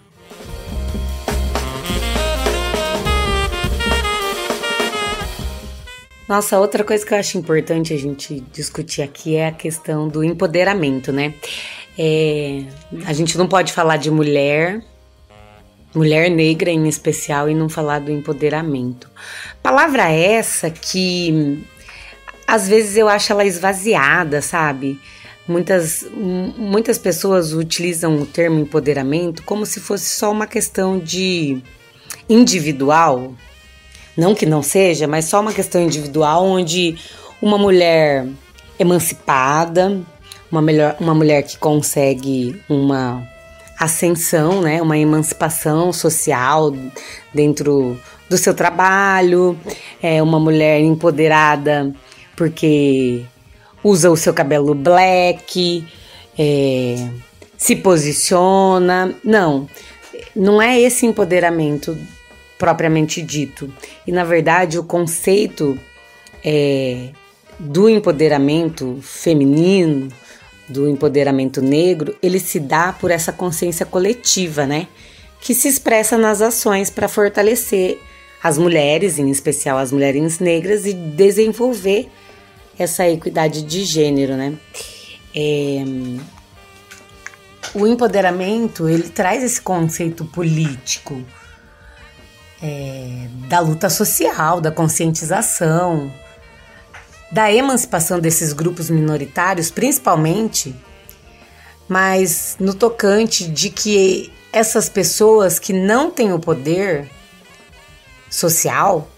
Nossa, 6.29 6.59
outra 6.59 6.83
coisa 6.83 7.05
que 7.05 7.13
eu 7.13 7.19
acho 7.19 7.37
importante 7.37 7.93
a 7.93 7.99
gente 7.99 8.41
discutir 8.53 9.03
aqui 9.03 9.37
é 9.37 9.49
a 9.49 9.53
questão 9.53 10.09
do 10.09 10.25
empoderamento, 10.25 11.13
né? 11.13 11.35
É, 11.99 12.65
a 13.05 13.13
gente 13.13 13.37
não 13.37 13.47
pode 13.47 13.71
falar 13.71 13.99
de 13.99 14.11
mulher, 14.11 14.83
mulher 15.95 16.31
negra 16.31 16.71
em 16.71 16.89
especial, 16.89 17.51
e 17.51 17.55
não 17.55 17.69
falar 17.69 17.99
do 17.99 18.11
empoderamento. 18.11 19.11
Palavra 19.63 20.11
essa 20.11 20.71
que 20.71 21.63
às 22.47 22.67
vezes 22.67 22.97
eu 22.97 23.09
acho 23.09 23.31
ela 23.31 23.45
esvaziada, 23.45 24.41
sabe? 24.41 24.99
Muitas, 25.47 26.07
muitas 26.13 26.99
pessoas 26.99 27.53
utilizam 27.53 28.21
o 28.21 28.27
termo 28.27 28.61
empoderamento 28.61 29.43
como 29.43 29.67
se 29.67 29.81
fosse 29.81 30.09
só 30.09 30.31
uma 30.31 30.47
questão 30.47 30.99
de 30.99 31.61
individual, 32.29 33.35
não 34.17 34.35
que 34.35 34.47
não 34.47 34.63
seja, 34.63 35.09
mas 35.09 35.25
só 35.25 35.41
uma 35.41 35.53
questão 35.53 35.83
individual 35.83 36.45
onde 36.45 36.97
uma 37.41 37.59
mulher 37.59 38.27
emancipada, 38.79 40.01
uma, 40.51 40.63
melhor, 40.63 40.97
uma 41.01 41.15
mulher 41.15 41.43
que 41.43 41.59
consegue 41.59 42.61
uma 42.69 43.27
ascensão, 43.79 44.61
né, 44.61 44.81
uma 44.81 44.97
emancipação 44.97 45.93
social 45.93 46.73
dentro 47.35 47.99
do 48.31 48.39
seu 48.39 48.55
trabalho, 48.55 49.59
é 50.01 50.23
uma 50.23 50.39
mulher 50.39 50.81
empoderada 50.81 51.93
porque 52.37 53.25
usa 53.83 54.11
o 54.11 54.17
seu 54.17 54.33
cabelo 54.33 54.75
black 54.75 55.85
é, 56.39 57.09
se 57.57 57.77
posiciona. 57.77 59.15
Não, 59.25 59.69
não 60.35 60.61
é 60.61 60.81
esse 60.81 61.07
empoderamento 61.07 61.97
propriamente 62.59 63.23
dito. 63.23 63.73
E 64.07 64.13
na 64.13 64.25
verdade, 64.25 64.79
o 64.79 64.85
conceito 64.85 65.79
é, 66.45 67.09
do 67.59 67.89
empoderamento 67.89 68.99
feminino, 69.03 70.09
do 70.69 70.89
empoderamento 70.89 71.61
negro, 71.61 72.17
ele 72.23 72.39
se 72.39 72.59
dá 72.59 72.93
por 72.93 73.11
essa 73.11 73.33
consciência 73.33 73.85
coletiva, 73.85 74.67
né? 74.67 74.89
Que 75.41 75.55
se 75.55 75.69
expressa 75.69 76.17
nas 76.17 76.41
ações 76.41 76.89
para 76.89 77.09
fortalecer 77.09 77.99
as 78.43 78.59
mulheres, 78.59 79.19
em 79.19 79.31
especial 79.31 79.79
as 79.79 79.93
mulheres 79.93 80.39
negras, 80.39 80.87
e 80.87 80.93
desenvolver 80.93 82.09
essa 82.79 83.09
equidade 83.09 83.63
de 83.63 83.85
gênero, 83.85 84.37
né? 84.37 84.59
É, 85.35 85.83
o 87.75 87.87
empoderamento 87.87 88.89
ele 88.89 89.09
traz 89.09 89.43
esse 89.43 89.61
conceito 89.61 90.25
político 90.25 91.23
é, 92.63 93.29
da 93.49 93.61
luta 93.61 93.89
social, 93.89 94.61
da 94.61 94.71
conscientização, 94.71 96.13
da 97.31 97.51
emancipação 97.51 98.21
desses 98.21 98.53
grupos 98.53 98.91
minoritários, 98.91 99.71
principalmente, 99.71 100.75
mas 101.89 102.57
no 102.61 102.75
tocante 102.75 103.49
de 103.49 103.71
que 103.71 104.31
essas 104.53 104.89
pessoas 104.89 105.59
que 105.59 105.73
não 105.73 106.11
têm 106.11 106.33
o 106.33 106.39
poder 106.39 107.11
social, 108.29 109.09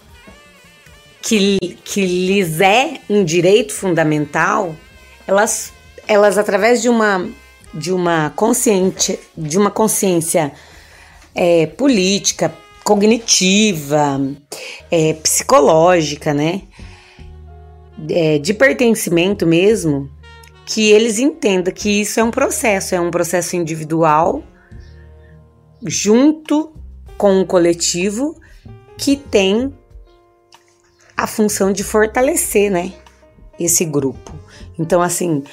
que, 1.25 1.57
que 1.83 2.05
lhes 2.05 2.61
é 2.61 2.99
um 3.09 3.23
direito 3.23 3.73
fundamental, 3.73 4.75
elas, 5.27 5.73
elas 6.07 6.37
através 6.37 6.81
de 6.81 6.87
uma 6.87 7.27
de 7.73 7.91
uma 7.91 8.29
consciente, 8.29 9.19
de 9.35 9.57
uma 9.57 9.69
consciência 9.69 10.53
é, 11.33 11.65
política, 11.65 12.53
cognitiva, 12.85 14.21
é, 14.89 15.13
psicológica, 15.15 16.33
né? 16.33 16.61
é, 18.09 18.37
de 18.37 18.53
pertencimento 18.53 19.45
mesmo, 19.45 20.09
que 20.65 20.89
eles 20.91 21.19
entendam 21.19 21.73
que 21.73 22.01
isso 22.01 22.17
é 22.17 22.23
um 22.23 22.31
processo, 22.31 22.95
é 22.95 23.01
um 23.01 23.11
processo 23.11 23.57
individual, 23.57 24.41
junto 25.85 26.73
com 27.17 27.41
o 27.41 27.45
coletivo, 27.45 28.39
que 28.97 29.17
tem 29.17 29.73
a 31.15 31.27
função 31.27 31.71
de 31.71 31.83
fortalecer, 31.83 32.71
né, 32.71 32.93
esse 33.59 33.85
grupo. 33.85 34.33
Então, 34.77 35.01
assim, 35.01 35.43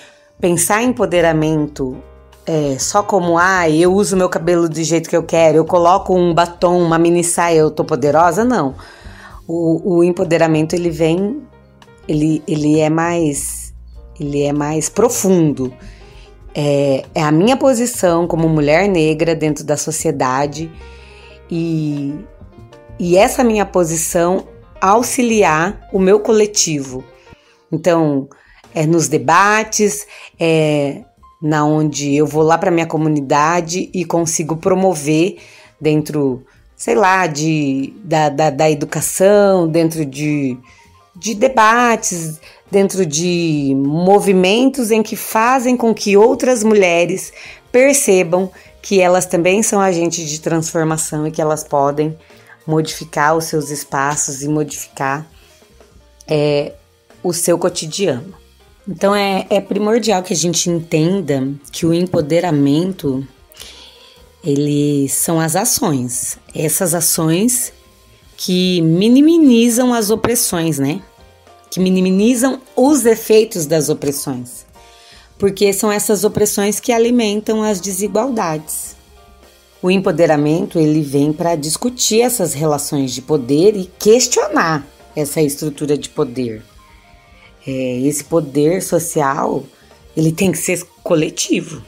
pensar 0.40 0.82
em 0.82 0.88
empoderamento 0.88 1.96
é, 2.44 2.76
só 2.78 3.02
como, 3.02 3.38
ah, 3.38 3.70
eu 3.70 3.92
uso 3.92 4.16
meu 4.16 4.28
cabelo 4.28 4.68
do 4.68 4.82
jeito 4.82 5.08
que 5.08 5.16
eu 5.16 5.22
quero, 5.22 5.58
eu 5.58 5.64
coloco 5.64 6.14
um 6.14 6.34
batom, 6.34 6.82
uma 6.82 6.98
mini 6.98 7.22
saia, 7.22 7.58
eu 7.58 7.70
tô 7.70 7.84
poderosa, 7.84 8.44
não. 8.44 8.74
O, 9.46 9.96
o 9.96 10.04
empoderamento, 10.04 10.74
ele 10.74 10.90
vem 10.90 11.42
ele, 12.06 12.42
ele 12.46 12.80
é 12.80 12.90
mais 12.90 13.72
ele 14.18 14.42
é 14.42 14.52
mais 14.52 14.88
profundo. 14.88 15.72
É, 16.54 17.04
é, 17.14 17.22
a 17.22 17.32
minha 17.32 17.56
posição 17.56 18.26
como 18.26 18.48
mulher 18.48 18.86
negra 18.86 19.34
dentro 19.34 19.64
da 19.64 19.76
sociedade 19.76 20.70
e, 21.50 22.14
e 22.98 23.16
essa 23.16 23.42
minha 23.42 23.64
posição 23.64 24.44
auxiliar 24.82 25.88
o 25.92 25.98
meu 26.00 26.18
coletivo. 26.18 27.04
Então, 27.70 28.28
é 28.74 28.84
nos 28.84 29.06
debates, 29.06 30.06
é 30.38 31.02
na 31.40 31.64
onde 31.64 32.14
eu 32.14 32.26
vou 32.26 32.42
lá 32.42 32.58
para 32.58 32.70
minha 32.70 32.86
comunidade 32.86 33.88
e 33.94 34.04
consigo 34.04 34.56
promover 34.56 35.38
dentro, 35.80 36.44
sei 36.76 36.96
lá, 36.96 37.26
de, 37.26 37.92
da, 38.04 38.28
da, 38.28 38.50
da 38.50 38.70
educação, 38.70 39.68
dentro 39.68 40.04
de, 40.04 40.56
de 41.16 41.34
debates, 41.34 42.40
dentro 42.70 43.06
de 43.06 43.74
movimentos 43.76 44.90
em 44.90 45.02
que 45.02 45.14
fazem 45.14 45.76
com 45.76 45.94
que 45.94 46.16
outras 46.16 46.64
mulheres 46.64 47.32
percebam 47.70 48.50
que 48.80 49.00
elas 49.00 49.26
também 49.26 49.62
são 49.62 49.80
agentes 49.80 50.28
de 50.28 50.40
transformação 50.40 51.26
e 51.26 51.30
que 51.30 51.40
elas 51.40 51.62
podem 51.62 52.16
modificar 52.66 53.36
os 53.36 53.44
seus 53.44 53.70
espaços 53.70 54.42
e 54.42 54.48
modificar 54.48 55.26
é, 56.26 56.72
o 57.22 57.32
seu 57.32 57.58
cotidiano. 57.58 58.34
Então 58.88 59.14
é, 59.14 59.46
é 59.48 59.60
primordial 59.60 60.22
que 60.22 60.32
a 60.32 60.36
gente 60.36 60.68
entenda 60.68 61.48
que 61.70 61.86
o 61.86 61.94
empoderamento 61.94 63.26
ele 64.42 65.08
são 65.08 65.40
as 65.40 65.54
ações. 65.54 66.36
Essas 66.54 66.94
ações 66.94 67.72
que 68.36 68.82
minimizam 68.82 69.94
as 69.94 70.10
opressões, 70.10 70.78
né? 70.78 71.00
Que 71.70 71.78
minimizam 71.78 72.60
os 72.74 73.06
efeitos 73.06 73.66
das 73.66 73.88
opressões. 73.88 74.66
Porque 75.38 75.72
são 75.72 75.90
essas 75.90 76.24
opressões 76.24 76.80
que 76.80 76.92
alimentam 76.92 77.62
as 77.62 77.80
desigualdades. 77.80 78.96
O 79.82 79.90
empoderamento 79.90 80.78
ele 80.78 81.02
vem 81.02 81.32
para 81.32 81.56
discutir 81.56 82.20
essas 82.20 82.54
relações 82.54 83.12
de 83.12 83.20
poder 83.20 83.76
e 83.76 83.90
questionar 83.98 84.86
essa 85.14 85.42
estrutura 85.42 85.98
de 85.98 86.08
poder. 86.08 86.62
É, 87.66 88.00
esse 88.00 88.24
poder 88.24 88.82
social 88.82 89.64
ele 90.16 90.30
tem 90.30 90.52
que 90.52 90.58
ser 90.58 90.84
coletivo. 91.02 91.82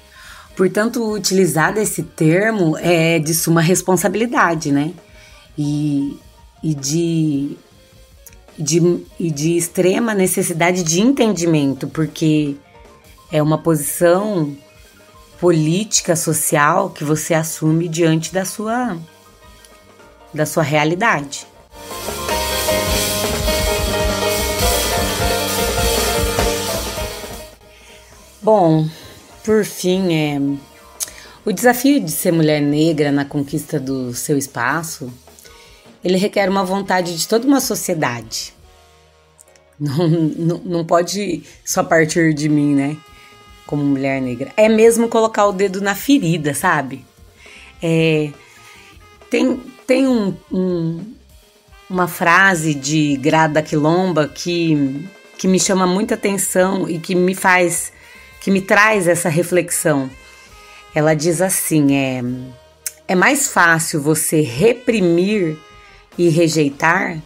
Portanto, 0.57 1.13
utilizar 1.13 1.77
esse 1.79 2.03
termo 2.03 2.77
é 2.79 3.19
de 3.19 3.35
suma 3.35 3.61
responsabilidade, 3.61 4.73
né? 4.73 4.93
E 5.57 6.17
e 6.65 6.75
de, 6.75 7.59
de, 8.59 9.05
e 9.21 9.31
de 9.31 9.55
extrema 9.59 10.15
necessidade 10.15 10.83
de 10.83 11.03
entendimento, 11.03 11.87
porque 11.87 12.57
é 13.31 13.43
uma 13.43 13.59
posição 13.59 14.57
política, 15.45 16.17
social 16.17 16.89
que 16.89 17.05
você 17.05 17.35
assume 17.35 17.87
diante 17.87 18.33
da 18.33 18.47
sua, 18.47 18.97
da 20.33 20.47
sua 20.47 20.63
realidade. 20.63 21.47
Bom, 28.41 28.89
por 29.45 29.67
fim, 29.67 30.15
é 30.15 30.41
o 31.45 31.53
desafio 31.53 32.01
de 32.01 32.11
ser 32.11 32.33
mulher 32.33 32.63
negra 32.63 33.13
na 33.13 33.27
conquista 33.27 33.79
do 33.79 34.15
seu 34.15 34.39
espaço 34.39 35.13
ele 36.03 36.17
requer 36.17 36.49
uma 36.49 36.65
vontade 36.65 37.19
de 37.19 37.29
toda 37.29 37.47
uma 37.47 37.61
sociedade. 37.61 38.55
Não, 39.79 40.09
não, 40.09 40.59
não 40.59 40.85
pode 40.87 41.43
só 41.65 41.83
partir 41.83 42.33
de 42.33 42.49
mim, 42.49 42.77
né? 42.77 42.97
Como 43.67 43.83
mulher 43.83 44.21
negra. 44.21 44.53
É 44.57 44.69
mesmo 44.69 45.09
colocar 45.09 45.47
o 45.47 45.53
dedo 45.53 45.81
na 45.81 45.95
ferida, 45.95 46.55
sabe? 46.55 47.05
É, 47.83 48.31
tem 49.31 49.61
tem 49.87 50.09
um, 50.09 50.35
um, 50.51 51.15
uma 51.89 52.09
frase 52.09 52.75
de 52.75 53.17
Grada 53.17 53.63
Quilomba 53.63 54.29
que, 54.29 55.09
que 55.37 55.47
me 55.47 55.61
chama 55.61 55.87
muita 55.87 56.15
atenção 56.15 56.89
e 56.89 56.99
que 56.99 57.15
me 57.15 57.35
faz, 57.35 57.93
que 58.41 58.51
me 58.51 58.61
traz 58.61 59.07
essa 59.07 59.29
reflexão. 59.29 60.11
Ela 60.95 61.15
diz 61.15 61.41
assim: 61.41 61.95
é, 61.97 62.23
é 63.07 63.15
mais 63.15 63.49
fácil 63.49 64.01
você 64.01 64.41
reprimir 64.41 65.59
e 66.17 66.29
rejeitar 66.29 67.21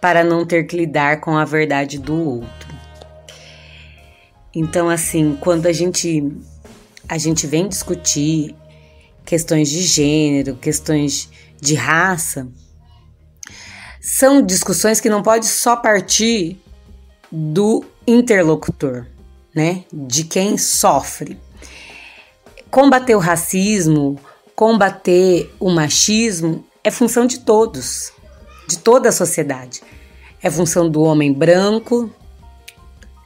para 0.00 0.24
não 0.24 0.44
ter 0.44 0.64
que 0.64 0.76
lidar 0.76 1.20
com 1.20 1.36
a 1.36 1.44
verdade 1.44 1.98
do 1.98 2.14
outro. 2.14 2.81
Então, 4.54 4.88
assim, 4.88 5.36
quando 5.40 5.66
a 5.66 5.72
gente 5.72 6.30
a 7.08 7.18
gente 7.18 7.46
vem 7.46 7.68
discutir 7.68 8.54
questões 9.24 9.68
de 9.68 9.82
gênero, 9.82 10.56
questões 10.56 11.28
de 11.60 11.74
raça, 11.74 12.48
são 14.00 14.42
discussões 14.42 15.00
que 15.00 15.08
não 15.08 15.22
pode 15.22 15.46
só 15.46 15.76
partir 15.76 16.58
do 17.30 17.84
interlocutor, 18.06 19.06
né? 19.54 19.84
De 19.92 20.24
quem 20.24 20.58
sofre. 20.58 21.38
Combater 22.70 23.14
o 23.14 23.20
racismo, 23.20 24.18
combater 24.56 25.54
o 25.60 25.70
machismo 25.70 26.64
é 26.82 26.90
função 26.90 27.26
de 27.26 27.40
todos, 27.40 28.12
de 28.66 28.78
toda 28.78 29.08
a 29.08 29.12
sociedade. 29.12 29.82
É 30.42 30.50
função 30.50 30.90
do 30.90 31.02
homem 31.02 31.32
branco, 31.32 32.10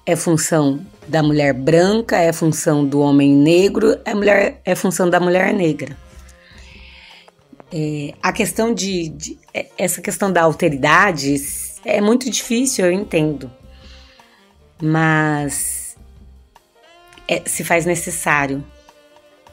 é 0.06 0.14
função 0.14 0.80
da 1.08 1.22
mulher 1.22 1.52
branca, 1.52 2.16
é 2.16 2.32
função 2.32 2.86
do 2.86 3.00
homem 3.00 3.34
negro, 3.34 3.98
é, 4.04 4.14
mulher, 4.14 4.60
é 4.64 4.74
função 4.74 5.10
da 5.10 5.18
mulher 5.18 5.52
negra. 5.52 5.96
É, 7.72 8.14
a 8.22 8.32
questão 8.32 8.72
de, 8.72 9.08
de, 9.08 9.38
é, 9.52 9.66
essa 9.76 10.00
questão 10.00 10.32
da 10.32 10.42
alteridade 10.42 11.34
é 11.84 12.00
muito 12.00 12.30
difícil, 12.30 12.86
eu 12.86 12.92
entendo. 12.92 13.50
Mas 14.80 15.96
é, 17.26 17.42
se 17.44 17.64
faz 17.64 17.84
necessário 17.84 18.64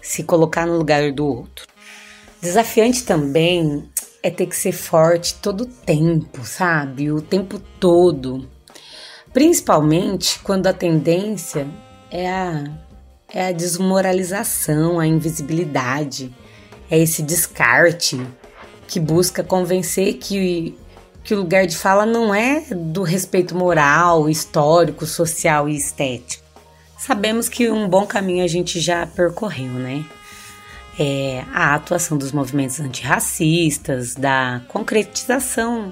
se 0.02 0.24
colocar 0.24 0.68
no 0.68 0.78
lugar 0.78 1.12
do 1.12 1.26
outro. 1.26 1.66
Desafiante 2.42 3.04
também 3.04 3.90
é 4.22 4.30
ter 4.30 4.46
que 4.48 4.56
ser 4.56 4.74
forte 4.74 5.36
todo 5.36 5.62
o 5.62 5.66
tempo, 5.66 6.46
sabe? 6.46 7.12
O 7.12 7.22
tempo 7.22 7.58
todo. 7.80 8.50
Principalmente 9.34 10.40
quando 10.44 10.68
a 10.68 10.74
tendência 10.74 11.68
é 12.12 12.30
a, 12.30 12.64
é 13.28 13.48
a 13.48 13.52
desmoralização, 13.52 15.00
a 15.00 15.08
invisibilidade, 15.08 16.32
é 16.90 17.00
esse 17.00 17.24
descarte 17.24 18.22
que 18.88 19.00
busca 19.00 19.44
convencer 19.44 20.18
que, 20.20 20.78
que 21.24 21.34
o 21.34 21.38
lugar 21.40 21.66
de 21.66 21.76
fala 21.76 22.06
não 22.06 22.34
é 22.34 22.62
do 22.72 23.02
respeito 23.02 23.56
moral, 23.56 24.30
histórico, 24.30 25.08
social 25.08 25.68
e 25.68 25.76
estético. 25.76 26.44
Sabemos 27.00 27.50
que 27.50 27.72
um 27.72 27.90
bom 27.90 28.06
caminho 28.06 28.44
a 28.44 28.48
gente 28.48 28.80
já 28.80 29.08
percorreu, 29.08 29.72
né? 29.72 30.06
É, 31.00 31.44
a 31.52 31.74
atuação 31.74 32.20
dos 32.20 32.32
movimentos 32.32 32.80
antirracistas, 32.80 34.14
da 34.14 34.62
concretização 34.68 35.92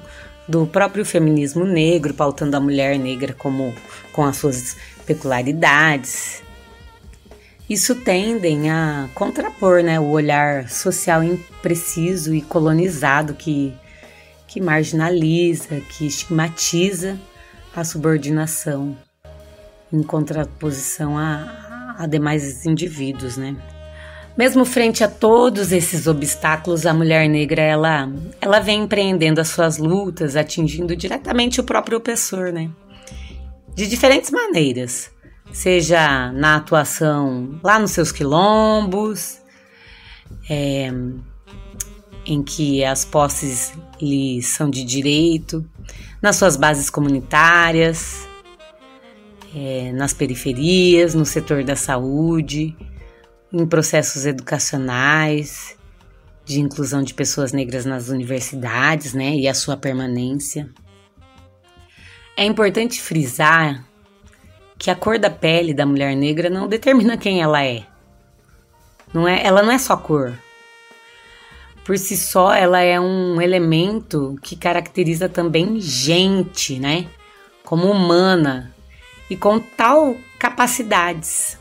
do 0.51 0.67
próprio 0.67 1.05
feminismo 1.05 1.63
negro, 1.63 2.13
pautando 2.13 2.57
a 2.57 2.59
mulher 2.59 2.99
negra 2.99 3.33
como 3.33 3.73
com 4.11 4.25
as 4.25 4.35
suas 4.35 4.75
peculiaridades, 5.05 6.43
isso 7.69 7.95
tendem 7.95 8.69
a 8.69 9.07
contrapor 9.15 9.81
né, 9.81 9.97
o 9.97 10.09
olhar 10.09 10.69
social 10.69 11.23
impreciso 11.23 12.35
e 12.35 12.41
colonizado 12.41 13.33
que, 13.33 13.73
que 14.45 14.59
marginaliza, 14.59 15.79
que 15.79 16.05
estigmatiza 16.05 17.17
a 17.73 17.85
subordinação 17.85 18.97
em 19.91 20.03
contraposição 20.03 21.17
a, 21.17 21.95
a 21.97 22.05
demais 22.05 22.65
indivíduos, 22.65 23.37
né? 23.37 23.55
Mesmo 24.37 24.63
frente 24.63 25.03
a 25.03 25.09
todos 25.09 25.71
esses 25.71 26.07
obstáculos, 26.07 26.85
a 26.85 26.93
mulher 26.93 27.27
negra 27.27 27.61
ela, 27.61 28.09
ela 28.39 28.59
vem 28.59 28.83
empreendendo 28.83 29.41
as 29.41 29.49
suas 29.49 29.77
lutas, 29.77 30.35
atingindo 30.35 30.95
diretamente 30.95 31.59
o 31.59 31.63
próprio 31.63 31.97
opressor, 31.97 32.51
né? 32.51 32.69
De 33.75 33.87
diferentes 33.87 34.31
maneiras 34.31 35.11
seja 35.51 36.31
na 36.31 36.55
atuação 36.55 37.59
lá 37.61 37.77
nos 37.77 37.91
seus 37.91 38.11
quilombos, 38.11 39.39
é, 40.49 40.89
em 42.25 42.41
que 42.41 42.83
as 42.83 43.03
posses 43.03 43.73
lhe 44.01 44.41
são 44.41 44.69
de 44.69 44.83
direito, 44.83 45.65
nas 46.21 46.37
suas 46.37 46.55
bases 46.55 46.89
comunitárias, 46.89 48.27
é, 49.53 49.91
nas 49.91 50.13
periferias, 50.13 51.13
no 51.13 51.25
setor 51.25 51.63
da 51.63 51.75
saúde, 51.75 52.75
em 53.53 53.65
processos 53.65 54.25
educacionais, 54.25 55.75
de 56.45 56.59
inclusão 56.59 57.03
de 57.03 57.13
pessoas 57.13 57.51
negras 57.51 57.85
nas 57.85 58.09
universidades, 58.09 59.13
né, 59.13 59.35
e 59.35 59.47
a 59.47 59.53
sua 59.53 59.77
permanência. 59.77 60.69
É 62.35 62.45
importante 62.45 63.01
frisar 63.01 63.85
que 64.77 64.89
a 64.89 64.95
cor 64.95 65.19
da 65.19 65.29
pele 65.29 65.73
da 65.73 65.85
mulher 65.85 66.15
negra 66.15 66.49
não 66.49 66.67
determina 66.67 67.17
quem 67.17 67.41
ela 67.41 67.63
é. 67.63 67.83
Não 69.13 69.27
é, 69.27 69.45
ela 69.45 69.61
não 69.61 69.71
é 69.71 69.77
só 69.77 69.95
cor. 69.97 70.33
Por 71.83 71.97
si 71.97 72.15
só, 72.15 72.53
ela 72.53 72.79
é 72.79 72.99
um 72.99 73.41
elemento 73.41 74.37
que 74.41 74.55
caracteriza 74.55 75.27
também 75.27 75.79
gente, 75.79 76.79
né? 76.79 77.07
Como 77.63 77.91
humana 77.91 78.73
e 79.29 79.35
com 79.35 79.59
tal 79.59 80.15
capacidades 80.39 81.57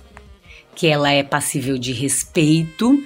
que 0.75 0.87
ela 0.87 1.11
é 1.11 1.23
passível 1.23 1.79
de 1.79 1.93
respeito, 1.93 3.03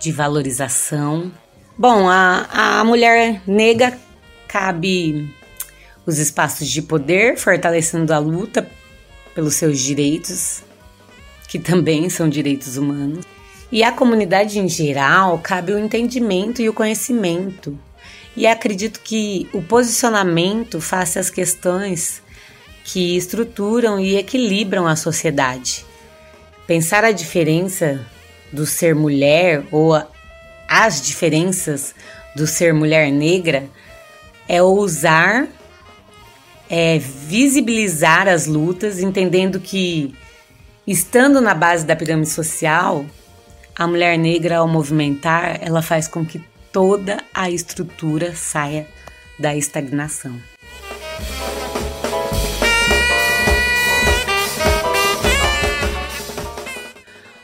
de 0.00 0.10
valorização. 0.12 1.30
Bom, 1.76 2.08
a, 2.08 2.80
a 2.80 2.84
mulher 2.84 3.42
negra 3.46 3.98
cabe 4.48 5.34
os 6.06 6.18
espaços 6.18 6.68
de 6.68 6.82
poder, 6.82 7.36
fortalecendo 7.36 8.12
a 8.12 8.18
luta 8.18 8.68
pelos 9.34 9.54
seus 9.54 9.78
direitos, 9.78 10.62
que 11.48 11.58
também 11.58 12.08
são 12.08 12.28
direitos 12.28 12.76
humanos. 12.76 13.24
E 13.70 13.84
à 13.84 13.92
comunidade 13.92 14.58
em 14.58 14.68
geral 14.68 15.38
cabe 15.38 15.72
o 15.72 15.78
entendimento 15.78 16.60
e 16.60 16.68
o 16.68 16.72
conhecimento. 16.72 17.78
E 18.36 18.46
acredito 18.46 19.00
que 19.00 19.48
o 19.52 19.62
posicionamento 19.62 20.80
face 20.80 21.18
às 21.18 21.30
questões 21.30 22.22
que 22.84 23.16
estruturam 23.16 24.00
e 24.00 24.16
equilibram 24.16 24.86
a 24.86 24.96
sociedade. 24.96 25.84
Pensar 26.70 27.02
a 27.02 27.10
diferença 27.10 28.00
do 28.52 28.64
ser 28.64 28.94
mulher 28.94 29.64
ou 29.72 29.92
as 30.68 31.02
diferenças 31.02 31.92
do 32.36 32.46
ser 32.46 32.72
mulher 32.72 33.10
negra 33.10 33.68
é 34.48 34.62
ousar 34.62 35.48
é, 36.68 36.96
visibilizar 36.96 38.28
as 38.28 38.46
lutas, 38.46 39.00
entendendo 39.00 39.58
que, 39.58 40.14
estando 40.86 41.40
na 41.40 41.54
base 41.54 41.84
da 41.84 41.96
pirâmide 41.96 42.30
social, 42.30 43.04
a 43.74 43.84
mulher 43.88 44.16
negra, 44.16 44.58
ao 44.58 44.68
movimentar, 44.68 45.58
ela 45.60 45.82
faz 45.82 46.06
com 46.06 46.24
que 46.24 46.40
toda 46.70 47.18
a 47.34 47.50
estrutura 47.50 48.32
saia 48.36 48.86
da 49.40 49.56
estagnação. 49.56 50.40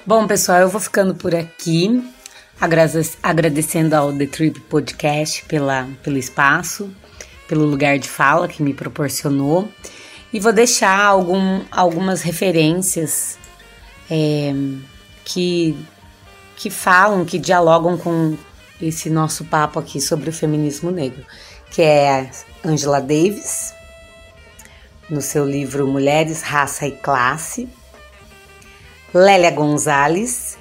Bom, 0.07 0.25
pessoal, 0.27 0.61
eu 0.61 0.69
vou 0.69 0.81
ficando 0.81 1.17
por 1.17 1.35
aqui, 1.35 2.01
agradecendo 3.23 3.97
ao 3.97 4.13
The 4.13 4.27
Trip 4.27 4.61
Podcast 4.61 5.45
pela, 5.47 5.89
pelo 6.05 6.17
espaço 6.17 6.89
pelo 7.49 7.65
lugar 7.65 7.99
de 7.99 8.09
fala 8.09 8.47
que 8.47 8.63
me 8.63 8.73
proporcionou. 8.73 9.69
E 10.33 10.39
vou 10.39 10.53
deixar 10.53 11.05
algum, 11.05 11.63
algumas 11.73 12.23
referências 12.23 13.39
é, 14.11 14.53
que, 15.25 15.77
que 16.57 16.71
falam, 16.71 17.25
que 17.25 17.39
dialogam 17.39 17.97
com 17.97 18.37
esse 18.81 19.09
nosso 19.09 19.45
papo 19.47 19.79
aqui 19.79 20.01
sobre 20.01 20.31
o 20.31 20.33
feminismo 20.33 20.91
negro, 20.91 21.25
que 21.71 21.83
é 21.83 22.31
Angela 22.65 23.01
Davis, 23.01 23.73
no 25.09 25.21
seu 25.21 25.45
livro 25.45 25.87
Mulheres, 25.87 26.43
Raça 26.43 26.87
e 26.87 26.93
Classe. 26.93 27.69
Lélia 29.17 29.51
Gonzalez 29.51 30.59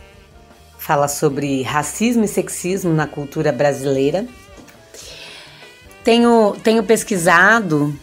fala 0.80 1.10
sobre 1.10 1.62
racismo 1.64 2.24
e 2.24 2.28
sexismo 2.28 2.94
na 2.94 3.06
cultura 3.06 3.52
brasileira. 3.52 4.26
Tenho, 6.06 6.56
tenho 6.64 6.82
pesquisado 6.84 7.94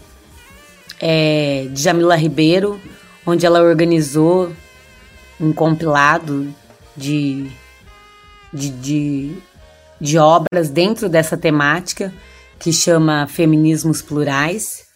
é, 1.00 1.68
Jamila 1.74 2.16
Ribeiro, 2.16 2.78
onde 3.24 3.46
ela 3.46 3.62
organizou 3.62 4.52
um 5.40 5.54
compilado 5.54 6.52
de, 6.94 7.50
de, 8.52 8.68
de, 8.68 9.36
de 9.98 10.18
obras 10.18 10.68
dentro 10.68 11.08
dessa 11.08 11.36
temática 11.36 12.12
que 12.58 12.72
chama 12.72 13.26
Feminismos 13.26 14.02
Plurais. 14.02 14.86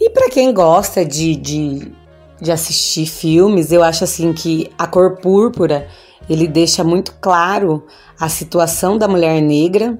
E 0.00 0.10
para 0.10 0.30
quem 0.30 0.52
gosta 0.52 1.04
de, 1.04 1.36
de, 1.36 1.92
de 2.40 2.52
assistir 2.52 3.06
filmes, 3.06 3.72
eu 3.72 3.82
acho 3.82 4.04
assim 4.04 4.32
que 4.32 4.70
A 4.78 4.86
Cor 4.86 5.16
Púrpura 5.16 5.88
ele 6.28 6.46
deixa 6.46 6.82
muito 6.82 7.14
claro 7.20 7.86
a 8.18 8.28
situação 8.28 8.98
da 8.98 9.08
mulher 9.08 9.40
negra 9.40 9.98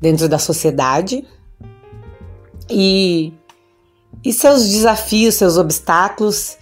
dentro 0.00 0.28
da 0.28 0.38
sociedade 0.38 1.24
e, 2.68 3.32
e 4.24 4.32
seus 4.32 4.68
desafios, 4.68 5.36
seus 5.36 5.56
obstáculos 5.56 6.56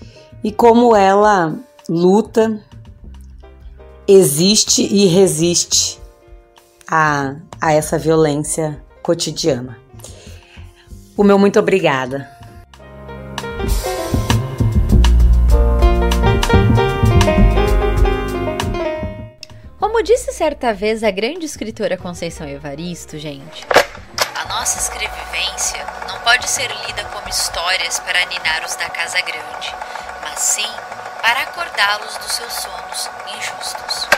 e 0.45 0.53
como 0.53 0.95
ela 0.95 1.59
luta, 1.89 2.63
existe 4.07 4.83
e 4.83 5.07
resiste 5.07 6.01
a, 6.89 7.37
a 7.61 7.73
essa 7.73 7.99
violência 7.99 8.83
cotidiana. 9.03 9.79
O 11.17 11.23
meu 11.23 11.39
muito 11.39 11.59
obrigada. 11.59 12.29
Como 20.01 20.07
disse 20.07 20.33
certa 20.33 20.73
vez 20.73 21.05
a 21.05 21.11
grande 21.11 21.45
escritora 21.45 21.95
Conceição 21.95 22.49
Evaristo, 22.49 23.19
gente. 23.19 23.67
A 24.35 24.49
nossa 24.49 24.79
escrevivência 24.79 25.79
não 26.09 26.19
pode 26.21 26.49
ser 26.49 26.71
lida 26.87 27.05
como 27.13 27.29
histórias 27.29 28.01
para 28.01 28.25
ninar 28.25 28.65
os 28.65 28.75
da 28.77 28.89
casa 28.89 29.21
grande, 29.21 29.75
mas 30.23 30.39
sim 30.41 30.71
para 31.21 31.41
acordá-los 31.41 32.17
dos 32.17 32.33
seus 32.33 32.51
sonos 32.51 33.11
injustos. 33.37 34.09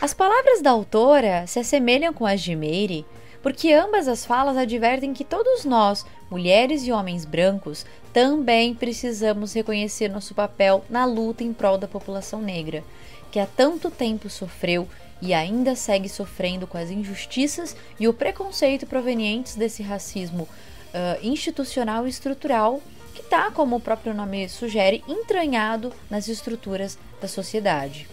As 0.00 0.12
palavras 0.12 0.62
da 0.62 0.70
autora 0.70 1.46
se 1.46 1.60
assemelham 1.60 2.12
com 2.12 2.26
as 2.26 2.40
de 2.40 2.56
Meire 2.56 3.06
porque 3.40 3.72
ambas 3.72 4.08
as 4.08 4.24
falas 4.24 4.56
advertem 4.56 5.14
que 5.14 5.24
todos 5.24 5.64
nós, 5.64 6.04
mulheres 6.28 6.82
e 6.82 6.90
homens 6.90 7.24
brancos, 7.24 7.86
também 8.12 8.74
precisamos 8.74 9.52
reconhecer 9.54 10.08
nosso 10.08 10.34
papel 10.34 10.84
na 10.90 11.04
luta 11.04 11.44
em 11.44 11.52
prol 11.52 11.78
da 11.78 11.86
população 11.86 12.42
negra, 12.42 12.82
que 13.30 13.38
há 13.38 13.46
tanto 13.46 13.90
tempo 13.90 14.28
sofreu 14.30 14.88
e 15.20 15.34
ainda 15.34 15.74
segue 15.74 16.08
sofrendo 16.08 16.66
com 16.66 16.78
as 16.78 16.90
injustiças 16.90 17.76
e 17.98 18.06
o 18.06 18.14
preconceito 18.14 18.86
provenientes 18.86 19.56
desse 19.56 19.82
racismo 19.82 20.44
uh, 20.44 21.26
institucional 21.26 22.06
e 22.06 22.10
estrutural 22.10 22.80
que 23.14 23.22
está, 23.22 23.50
como 23.50 23.76
o 23.76 23.80
próprio 23.80 24.14
nome 24.14 24.48
sugere, 24.48 25.02
entranhado 25.08 25.92
nas 26.08 26.28
estruturas 26.28 26.96
da 27.20 27.26
sociedade. 27.26 28.08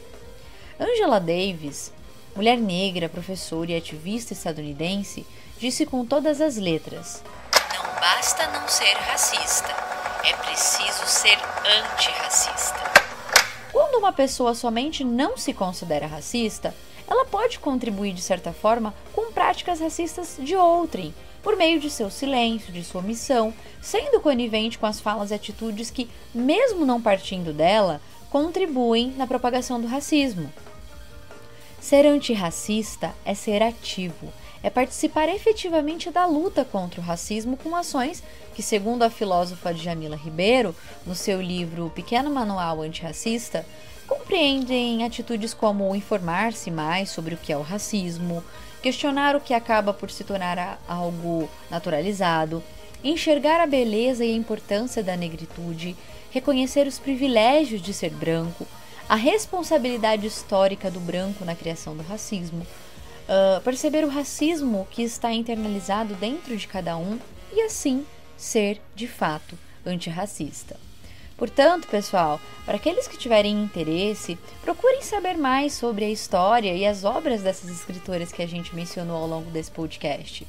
Angela 0.80 1.20
Davis, 1.20 1.94
mulher 2.36 2.58
negra, 2.58 3.08
professora 3.08 3.72
e 3.72 3.78
ativista 3.78 4.34
estadunidense, 4.34 5.26
disse 5.60 5.86
com 5.86 6.06
todas 6.06 6.42
as 6.42 6.58
letras: 6.58 7.24
Não 7.74 8.00
basta 8.00 8.48
não 8.48 8.68
ser 8.68 8.94
racista, 8.94 9.70
é 10.24 10.34
preciso 10.34 11.06
ser 11.06 11.38
antirracista. 11.66 12.85
Quando 13.76 14.00
uma 14.00 14.14
pessoa 14.14 14.56
somente 14.56 15.04
não 15.04 15.36
se 15.36 15.54
considera 15.54 16.08
racista, 16.08 16.74
ela 17.06 17.26
pode 17.26 17.60
contribuir 17.60 18.14
de 18.14 18.22
certa 18.22 18.54
forma 18.54 18.94
com 19.12 19.34
práticas 19.34 19.82
racistas 19.82 20.38
de 20.40 20.56
outrem, 20.56 21.14
por 21.44 21.58
meio 21.58 21.78
de 21.78 21.90
seu 21.90 22.10
silêncio, 22.10 22.72
de 22.72 22.86
sua 22.86 23.02
omissão, 23.02 23.54
sendo 23.82 24.22
conivente 24.22 24.80
com 24.80 24.86
as 24.86 25.02
falas 25.02 25.30
e 25.30 25.34
atitudes 25.34 25.92
que, 25.92 26.10
mesmo 26.34 26.86
não 26.86 27.02
partindo 27.02 27.52
dela, 27.52 28.00
contribuem 28.30 29.12
na 29.18 29.28
propagação 29.28 29.82
do 29.82 29.88
racismo. 29.88 30.50
Ser 31.82 32.06
antirracista 32.06 33.14
é 33.26 33.34
ser 33.34 33.62
ativo, 33.62 34.32
é 34.66 34.70
participar 34.72 35.30
efetivamente 35.30 36.10
da 36.10 36.26
luta 36.26 36.66
contra 36.66 37.00
o 37.00 37.04
racismo 37.04 37.56
com 37.56 37.76
ações 37.76 38.24
que, 38.56 38.64
segundo 38.64 39.04
a 39.04 39.12
filósofa 39.12 39.72
Jamila 39.72 40.16
Ribeiro, 40.16 40.76
no 41.06 41.14
seu 41.14 41.40
livro 41.40 41.92
Pequeno 41.94 42.32
Manual 42.32 42.82
Antirracista, 42.82 43.64
compreendem 44.08 45.04
atitudes 45.04 45.54
como 45.54 45.96
informar-se 45.96 46.72
mais 46.72 47.12
sobre 47.12 47.36
o 47.36 47.38
que 47.38 47.54
é 47.54 47.58
o 47.58 47.62
racismo, 47.62 48.44
questionar 48.82 49.36
o 49.36 49.40
que 49.40 49.54
acaba 49.54 49.94
por 49.94 50.10
se 50.10 50.24
tornar 50.24 50.82
algo 50.88 51.48
naturalizado, 51.70 52.64
enxergar 53.04 53.62
a 53.62 53.68
beleza 53.68 54.26
e 54.26 54.32
a 54.32 54.36
importância 54.36 55.04
da 55.04 55.16
negritude, 55.16 55.96
reconhecer 56.32 56.88
os 56.88 56.98
privilégios 56.98 57.84
de 57.84 57.94
ser 57.94 58.10
branco, 58.10 58.66
a 59.08 59.16
responsabilidade 59.16 60.26
histórica 60.26 60.90
do 60.90 61.00
branco 61.00 61.46
na 61.46 61.54
criação 61.54 61.96
do 61.96 62.02
racismo, 62.02 62.66
uh, 63.28 63.62
perceber 63.62 64.04
o 64.04 64.10
racismo 64.10 64.88
que 64.92 65.04
está 65.04 65.32
internalizado 65.32 66.14
dentro 66.16 66.56
de 66.56 66.68
cada 66.68 66.98
um 66.98 67.20
e 67.54 67.62
assim 67.62 68.06
ser 68.38 68.82
de 68.96 69.08
fato 69.08 69.58
antirracista. 69.86 70.78
Portanto, 71.38 71.88
pessoal, 71.88 72.40
para 72.66 72.78
aqueles 72.78 73.08
que 73.08 73.18
tiverem 73.18 73.62
interesse, 73.62 74.38
procurem 74.62 75.02
saber 75.02 75.36
mais 75.36 75.74
sobre 75.74 76.06
a 76.06 76.10
história 76.10 76.74
e 76.74 76.86
as 76.86 77.04
obras 77.04 77.42
dessas 77.42 77.70
escritoras 77.70 78.32
que 78.32 78.42
a 78.42 78.48
gente 78.48 78.74
mencionou 78.74 79.18
ao 79.18 79.28
longo 79.28 79.52
desse 79.52 79.70
podcast. 79.70 80.48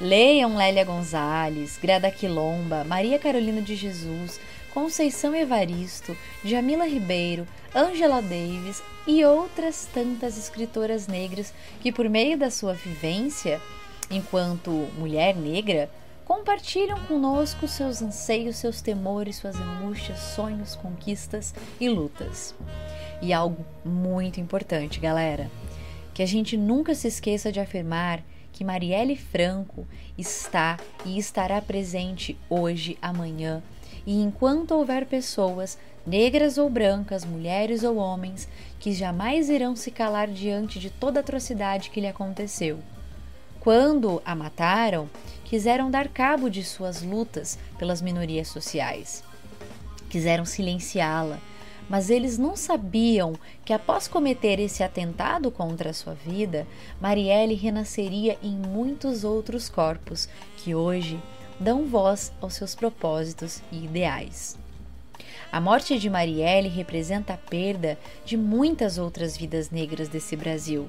Leiam 0.00 0.56
Lélia 0.56 0.84
Gonzalez, 0.84 1.78
Grada 1.80 2.10
Quilomba, 2.10 2.84
Maria 2.84 3.18
Carolina 3.18 3.60
de 3.60 3.74
Jesus, 3.74 4.40
Conceição 4.72 5.34
Evaristo, 5.34 6.16
Jamila 6.42 6.86
Ribeiro, 6.86 7.46
Angela 7.74 8.22
Davis 8.22 8.82
e 9.06 9.22
outras 9.24 9.86
tantas 9.92 10.38
escritoras 10.38 11.06
negras 11.06 11.52
que, 11.80 11.92
por 11.92 12.08
meio 12.08 12.38
da 12.38 12.50
sua 12.50 12.72
vivência 12.72 13.60
enquanto 14.10 14.70
mulher 14.98 15.36
negra, 15.36 15.90
compartilham 16.24 16.98
conosco 17.06 17.68
seus 17.68 18.00
anseios, 18.00 18.56
seus 18.56 18.80
temores, 18.80 19.36
suas 19.36 19.56
angústias, 19.56 20.18
sonhos, 20.18 20.74
conquistas 20.74 21.54
e 21.78 21.88
lutas. 21.88 22.54
E 23.20 23.32
algo 23.32 23.64
muito 23.84 24.40
importante, 24.40 24.98
galera, 24.98 25.50
que 26.14 26.22
a 26.22 26.26
gente 26.26 26.56
nunca 26.56 26.94
se 26.94 27.08
esqueça 27.08 27.52
de 27.52 27.60
afirmar 27.60 28.22
que 28.52 28.64
Marielle 28.64 29.16
Franco 29.16 29.86
está 30.16 30.78
e 31.04 31.18
estará 31.18 31.60
presente 31.60 32.38
hoje, 32.48 32.98
amanhã 33.00 33.62
e 34.06 34.20
enquanto 34.20 34.72
houver 34.72 35.06
pessoas, 35.06 35.78
negras 36.06 36.58
ou 36.58 36.68
brancas, 36.68 37.24
mulheres 37.24 37.84
ou 37.84 37.96
homens, 37.96 38.48
que 38.78 38.92
jamais 38.92 39.48
irão 39.48 39.76
se 39.76 39.90
calar 39.90 40.28
diante 40.28 40.78
de 40.78 40.90
toda 40.90 41.20
atrocidade 41.20 41.90
que 41.90 42.00
lhe 42.00 42.08
aconteceu. 42.08 42.78
Quando 43.60 44.20
a 44.24 44.34
mataram, 44.34 45.08
quiseram 45.44 45.90
dar 45.90 46.08
cabo 46.08 46.48
de 46.48 46.64
suas 46.64 47.02
lutas 47.02 47.58
pelas 47.78 48.02
minorias 48.02 48.48
sociais. 48.48 49.22
Quiseram 50.08 50.44
silenciá-la, 50.44 51.38
mas 51.88 52.10
eles 52.10 52.38
não 52.38 52.56
sabiam 52.56 53.34
que 53.64 53.72
após 53.72 54.08
cometer 54.08 54.58
esse 54.58 54.82
atentado 54.82 55.50
contra 55.50 55.90
a 55.90 55.94
sua 55.94 56.14
vida, 56.14 56.66
Marielle 57.00 57.54
renasceria 57.54 58.36
em 58.42 58.56
muitos 58.56 59.24
outros 59.24 59.68
corpos 59.68 60.28
que 60.56 60.74
hoje 60.74 61.20
dão 61.62 61.86
voz 61.86 62.32
aos 62.40 62.54
seus 62.54 62.74
propósitos 62.74 63.62
e 63.70 63.84
ideais. 63.84 64.58
A 65.50 65.60
morte 65.60 65.98
de 65.98 66.10
Marielle 66.10 66.68
representa 66.68 67.34
a 67.34 67.36
perda 67.36 67.98
de 68.24 68.36
muitas 68.36 68.98
outras 68.98 69.36
vidas 69.36 69.70
negras 69.70 70.08
desse 70.08 70.34
Brasil. 70.34 70.88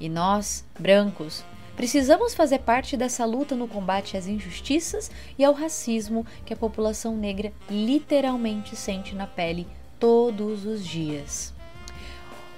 E 0.00 0.08
nós, 0.08 0.64
brancos, 0.78 1.44
Precisamos 1.76 2.34
fazer 2.34 2.60
parte 2.60 2.96
dessa 2.96 3.24
luta 3.24 3.56
no 3.56 3.66
combate 3.66 4.16
às 4.16 4.28
injustiças 4.28 5.10
e 5.36 5.44
ao 5.44 5.52
racismo 5.52 6.24
que 6.46 6.52
a 6.52 6.56
população 6.56 7.16
negra 7.16 7.52
literalmente 7.68 8.76
sente 8.76 9.12
na 9.12 9.26
pele 9.26 9.66
todos 9.98 10.64
os 10.64 10.86
dias. 10.86 11.52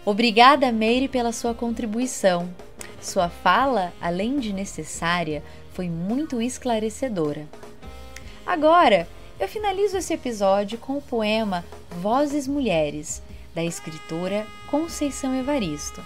Obrigada, 0.04 0.70
Meire, 0.70 1.08
pela 1.08 1.32
sua 1.32 1.54
contribuição. 1.54 2.48
Sua 3.00 3.28
fala, 3.28 3.92
além 4.00 4.38
de 4.38 4.52
necessária, 4.52 5.42
foi 5.76 5.88
muito 5.88 6.42
esclarecedora. 6.42 7.46
Agora, 8.44 9.06
eu 9.38 9.46
finalizo 9.46 9.96
esse 9.96 10.12
episódio 10.12 10.78
com 10.78 10.96
o 10.96 11.02
poema 11.02 11.64
Vozes 12.00 12.48
Mulheres, 12.48 13.22
da 13.54 13.62
escritora 13.62 14.44
Conceição 14.68 15.38
Evaristo 15.38 16.02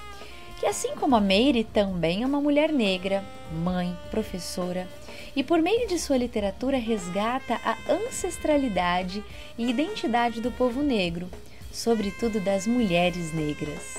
que 0.61 0.66
assim 0.66 0.94
como 0.94 1.16
a 1.16 1.20
Meire 1.20 1.64
também 1.64 2.22
é 2.22 2.26
uma 2.26 2.38
mulher 2.38 2.70
negra, 2.70 3.24
mãe, 3.50 3.96
professora, 4.11 4.87
e 5.35 5.42
por 5.42 5.62
meio 5.62 5.88
de 5.88 5.98
sua 5.98 6.18
literatura 6.18 6.76
resgata 6.76 7.59
a 7.64 7.78
ancestralidade 7.90 9.24
e 9.56 9.70
identidade 9.70 10.42
do 10.42 10.52
povo 10.52 10.83
negro, 10.83 11.30
sobretudo 11.72 12.38
das 12.40 12.66
mulheres 12.66 13.33
negras. 13.33 13.96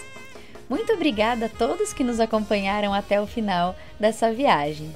Muito 0.69 0.93
obrigada 0.93 1.47
a 1.47 1.49
todos 1.49 1.93
que 1.93 2.03
nos 2.03 2.19
acompanharam 2.19 2.93
até 2.93 3.19
o 3.19 3.25
final 3.25 3.75
dessa 3.99 4.31
viagem. 4.31 4.93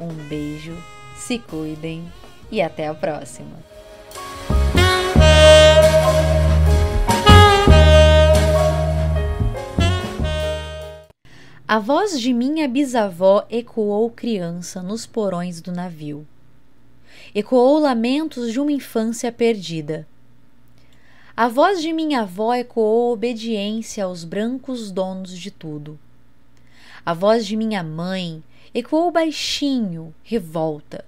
Um 0.00 0.14
beijo, 0.28 0.76
se 1.16 1.40
cuidem 1.40 2.10
e 2.52 2.62
até 2.62 2.86
a 2.86 2.94
próxima! 2.94 3.58
A 11.66 11.78
voz 11.80 12.18
de 12.18 12.32
minha 12.32 12.66
bisavó 12.68 13.44
ecoou 13.50 14.08
criança 14.10 14.80
nos 14.80 15.04
porões 15.04 15.60
do 15.60 15.70
navio. 15.70 16.26
Ecoou 17.34 17.78
lamentos 17.78 18.52
de 18.52 18.58
uma 18.60 18.72
infância 18.72 19.30
perdida. 19.30 20.06
A 21.36 21.46
voz 21.46 21.82
de 21.82 21.92
minha 21.92 22.22
avó 22.22 22.54
ecoou 22.54 23.12
obediência 23.12 24.04
aos 24.04 24.24
brancos 24.24 24.90
donos 24.90 25.36
de 25.36 25.50
tudo. 25.50 25.98
A 27.04 27.12
voz 27.12 27.46
de 27.46 27.54
minha 27.54 27.82
mãe 27.82 28.42
ecoou 28.74 29.10
baixinho, 29.10 30.14
revolta, 30.22 31.04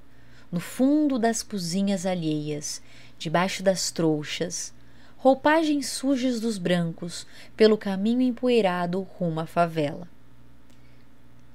no 0.51 0.61
fundo 0.61 1.18
das 1.18 1.42
cozinhas 1.42 2.07
alheias, 2.07 2.83
debaixo 3.18 3.62
das 3.62 3.90
trouxas, 3.90 4.73
roupagens 5.16 5.88
sujas 5.88 6.40
dos 6.40 6.57
brancos, 6.57 7.27
pelo 7.57 7.77
caminho 7.77 8.23
empoeirado 8.23 9.03
rumo 9.03 9.40
à 9.40 9.46
favela. 9.46 10.09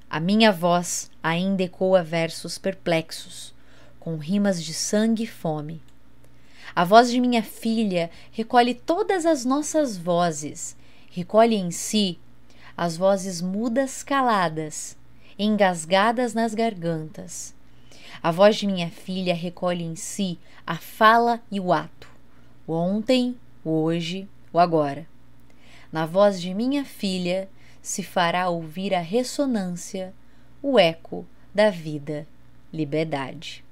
A 0.10 0.20
minha 0.20 0.52
voz 0.52 1.10
ainda 1.22 1.64
ecoa 1.64 2.04
versos 2.04 2.58
perplexos, 2.58 3.54
com 4.00 4.18
rimas 4.18 4.64
de 4.64 4.74
sangue 4.74 5.24
e 5.24 5.28
fome. 5.28 5.82
A 6.76 6.86
voz 6.86 7.10
de 7.10 7.20
minha 7.20 7.42
filha 7.42 8.12
recolhe 8.32 8.76
todas 8.76 9.26
as 9.26 9.44
nossas 9.44 9.98
vozes, 9.98 10.78
recolhe 11.10 11.56
em 11.56 11.72
si 11.72 12.20
as 12.78 12.96
vozes 12.96 13.42
mudas 13.42 14.04
caladas, 14.04 14.96
engasgadas 15.38 16.34
nas 16.34 16.54
gargantas. 16.54 17.54
A 18.24 18.32
voz 18.32 18.56
de 18.56 18.66
minha 18.66 18.90
filha 18.90 19.36
recolhe 19.36 19.84
em 19.84 19.96
si 19.96 20.40
a 20.66 20.78
fala 20.78 21.42
e 21.52 21.60
o 21.60 21.74
ato, 21.74 22.10
o 22.66 22.74
ontem, 22.74 23.36
o 23.64 23.72
hoje, 23.72 24.28
o 24.54 24.60
agora. 24.60 25.06
Na 25.92 26.06
voz 26.06 26.42
de 26.42 26.54
minha 26.54 26.86
filha 26.86 27.50
se 27.82 28.02
fará 28.02 28.48
ouvir 28.48 28.94
a 28.94 29.02
ressonância, 29.02 30.14
o 30.62 30.80
eco 30.80 31.26
da 31.54 31.70
vida, 31.70 32.26
liberdade. 32.72 33.65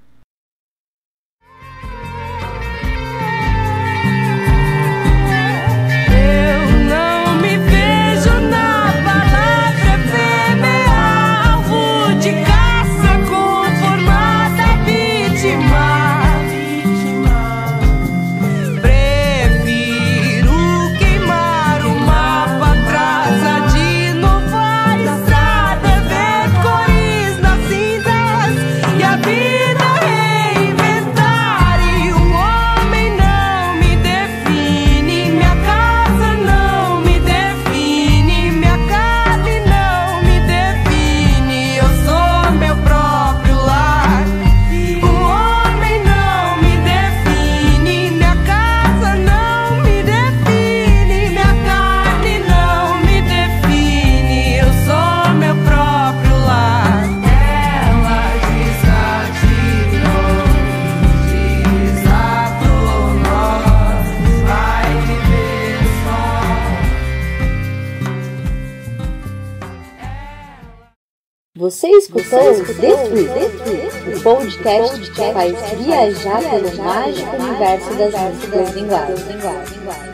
Você 71.64 71.88
escutou 71.88 72.40
o 72.40 72.62
The 72.62 74.14
o 74.14 74.20
podcast 74.20 75.10
que 75.12 75.32
faz 75.32 75.56
viajar 75.78 76.42
pelo 76.50 76.84
mágico 76.84 77.36
universo 77.36 77.94
das 77.94 78.20
músicas 78.20 78.74
linguagens. 78.74 80.13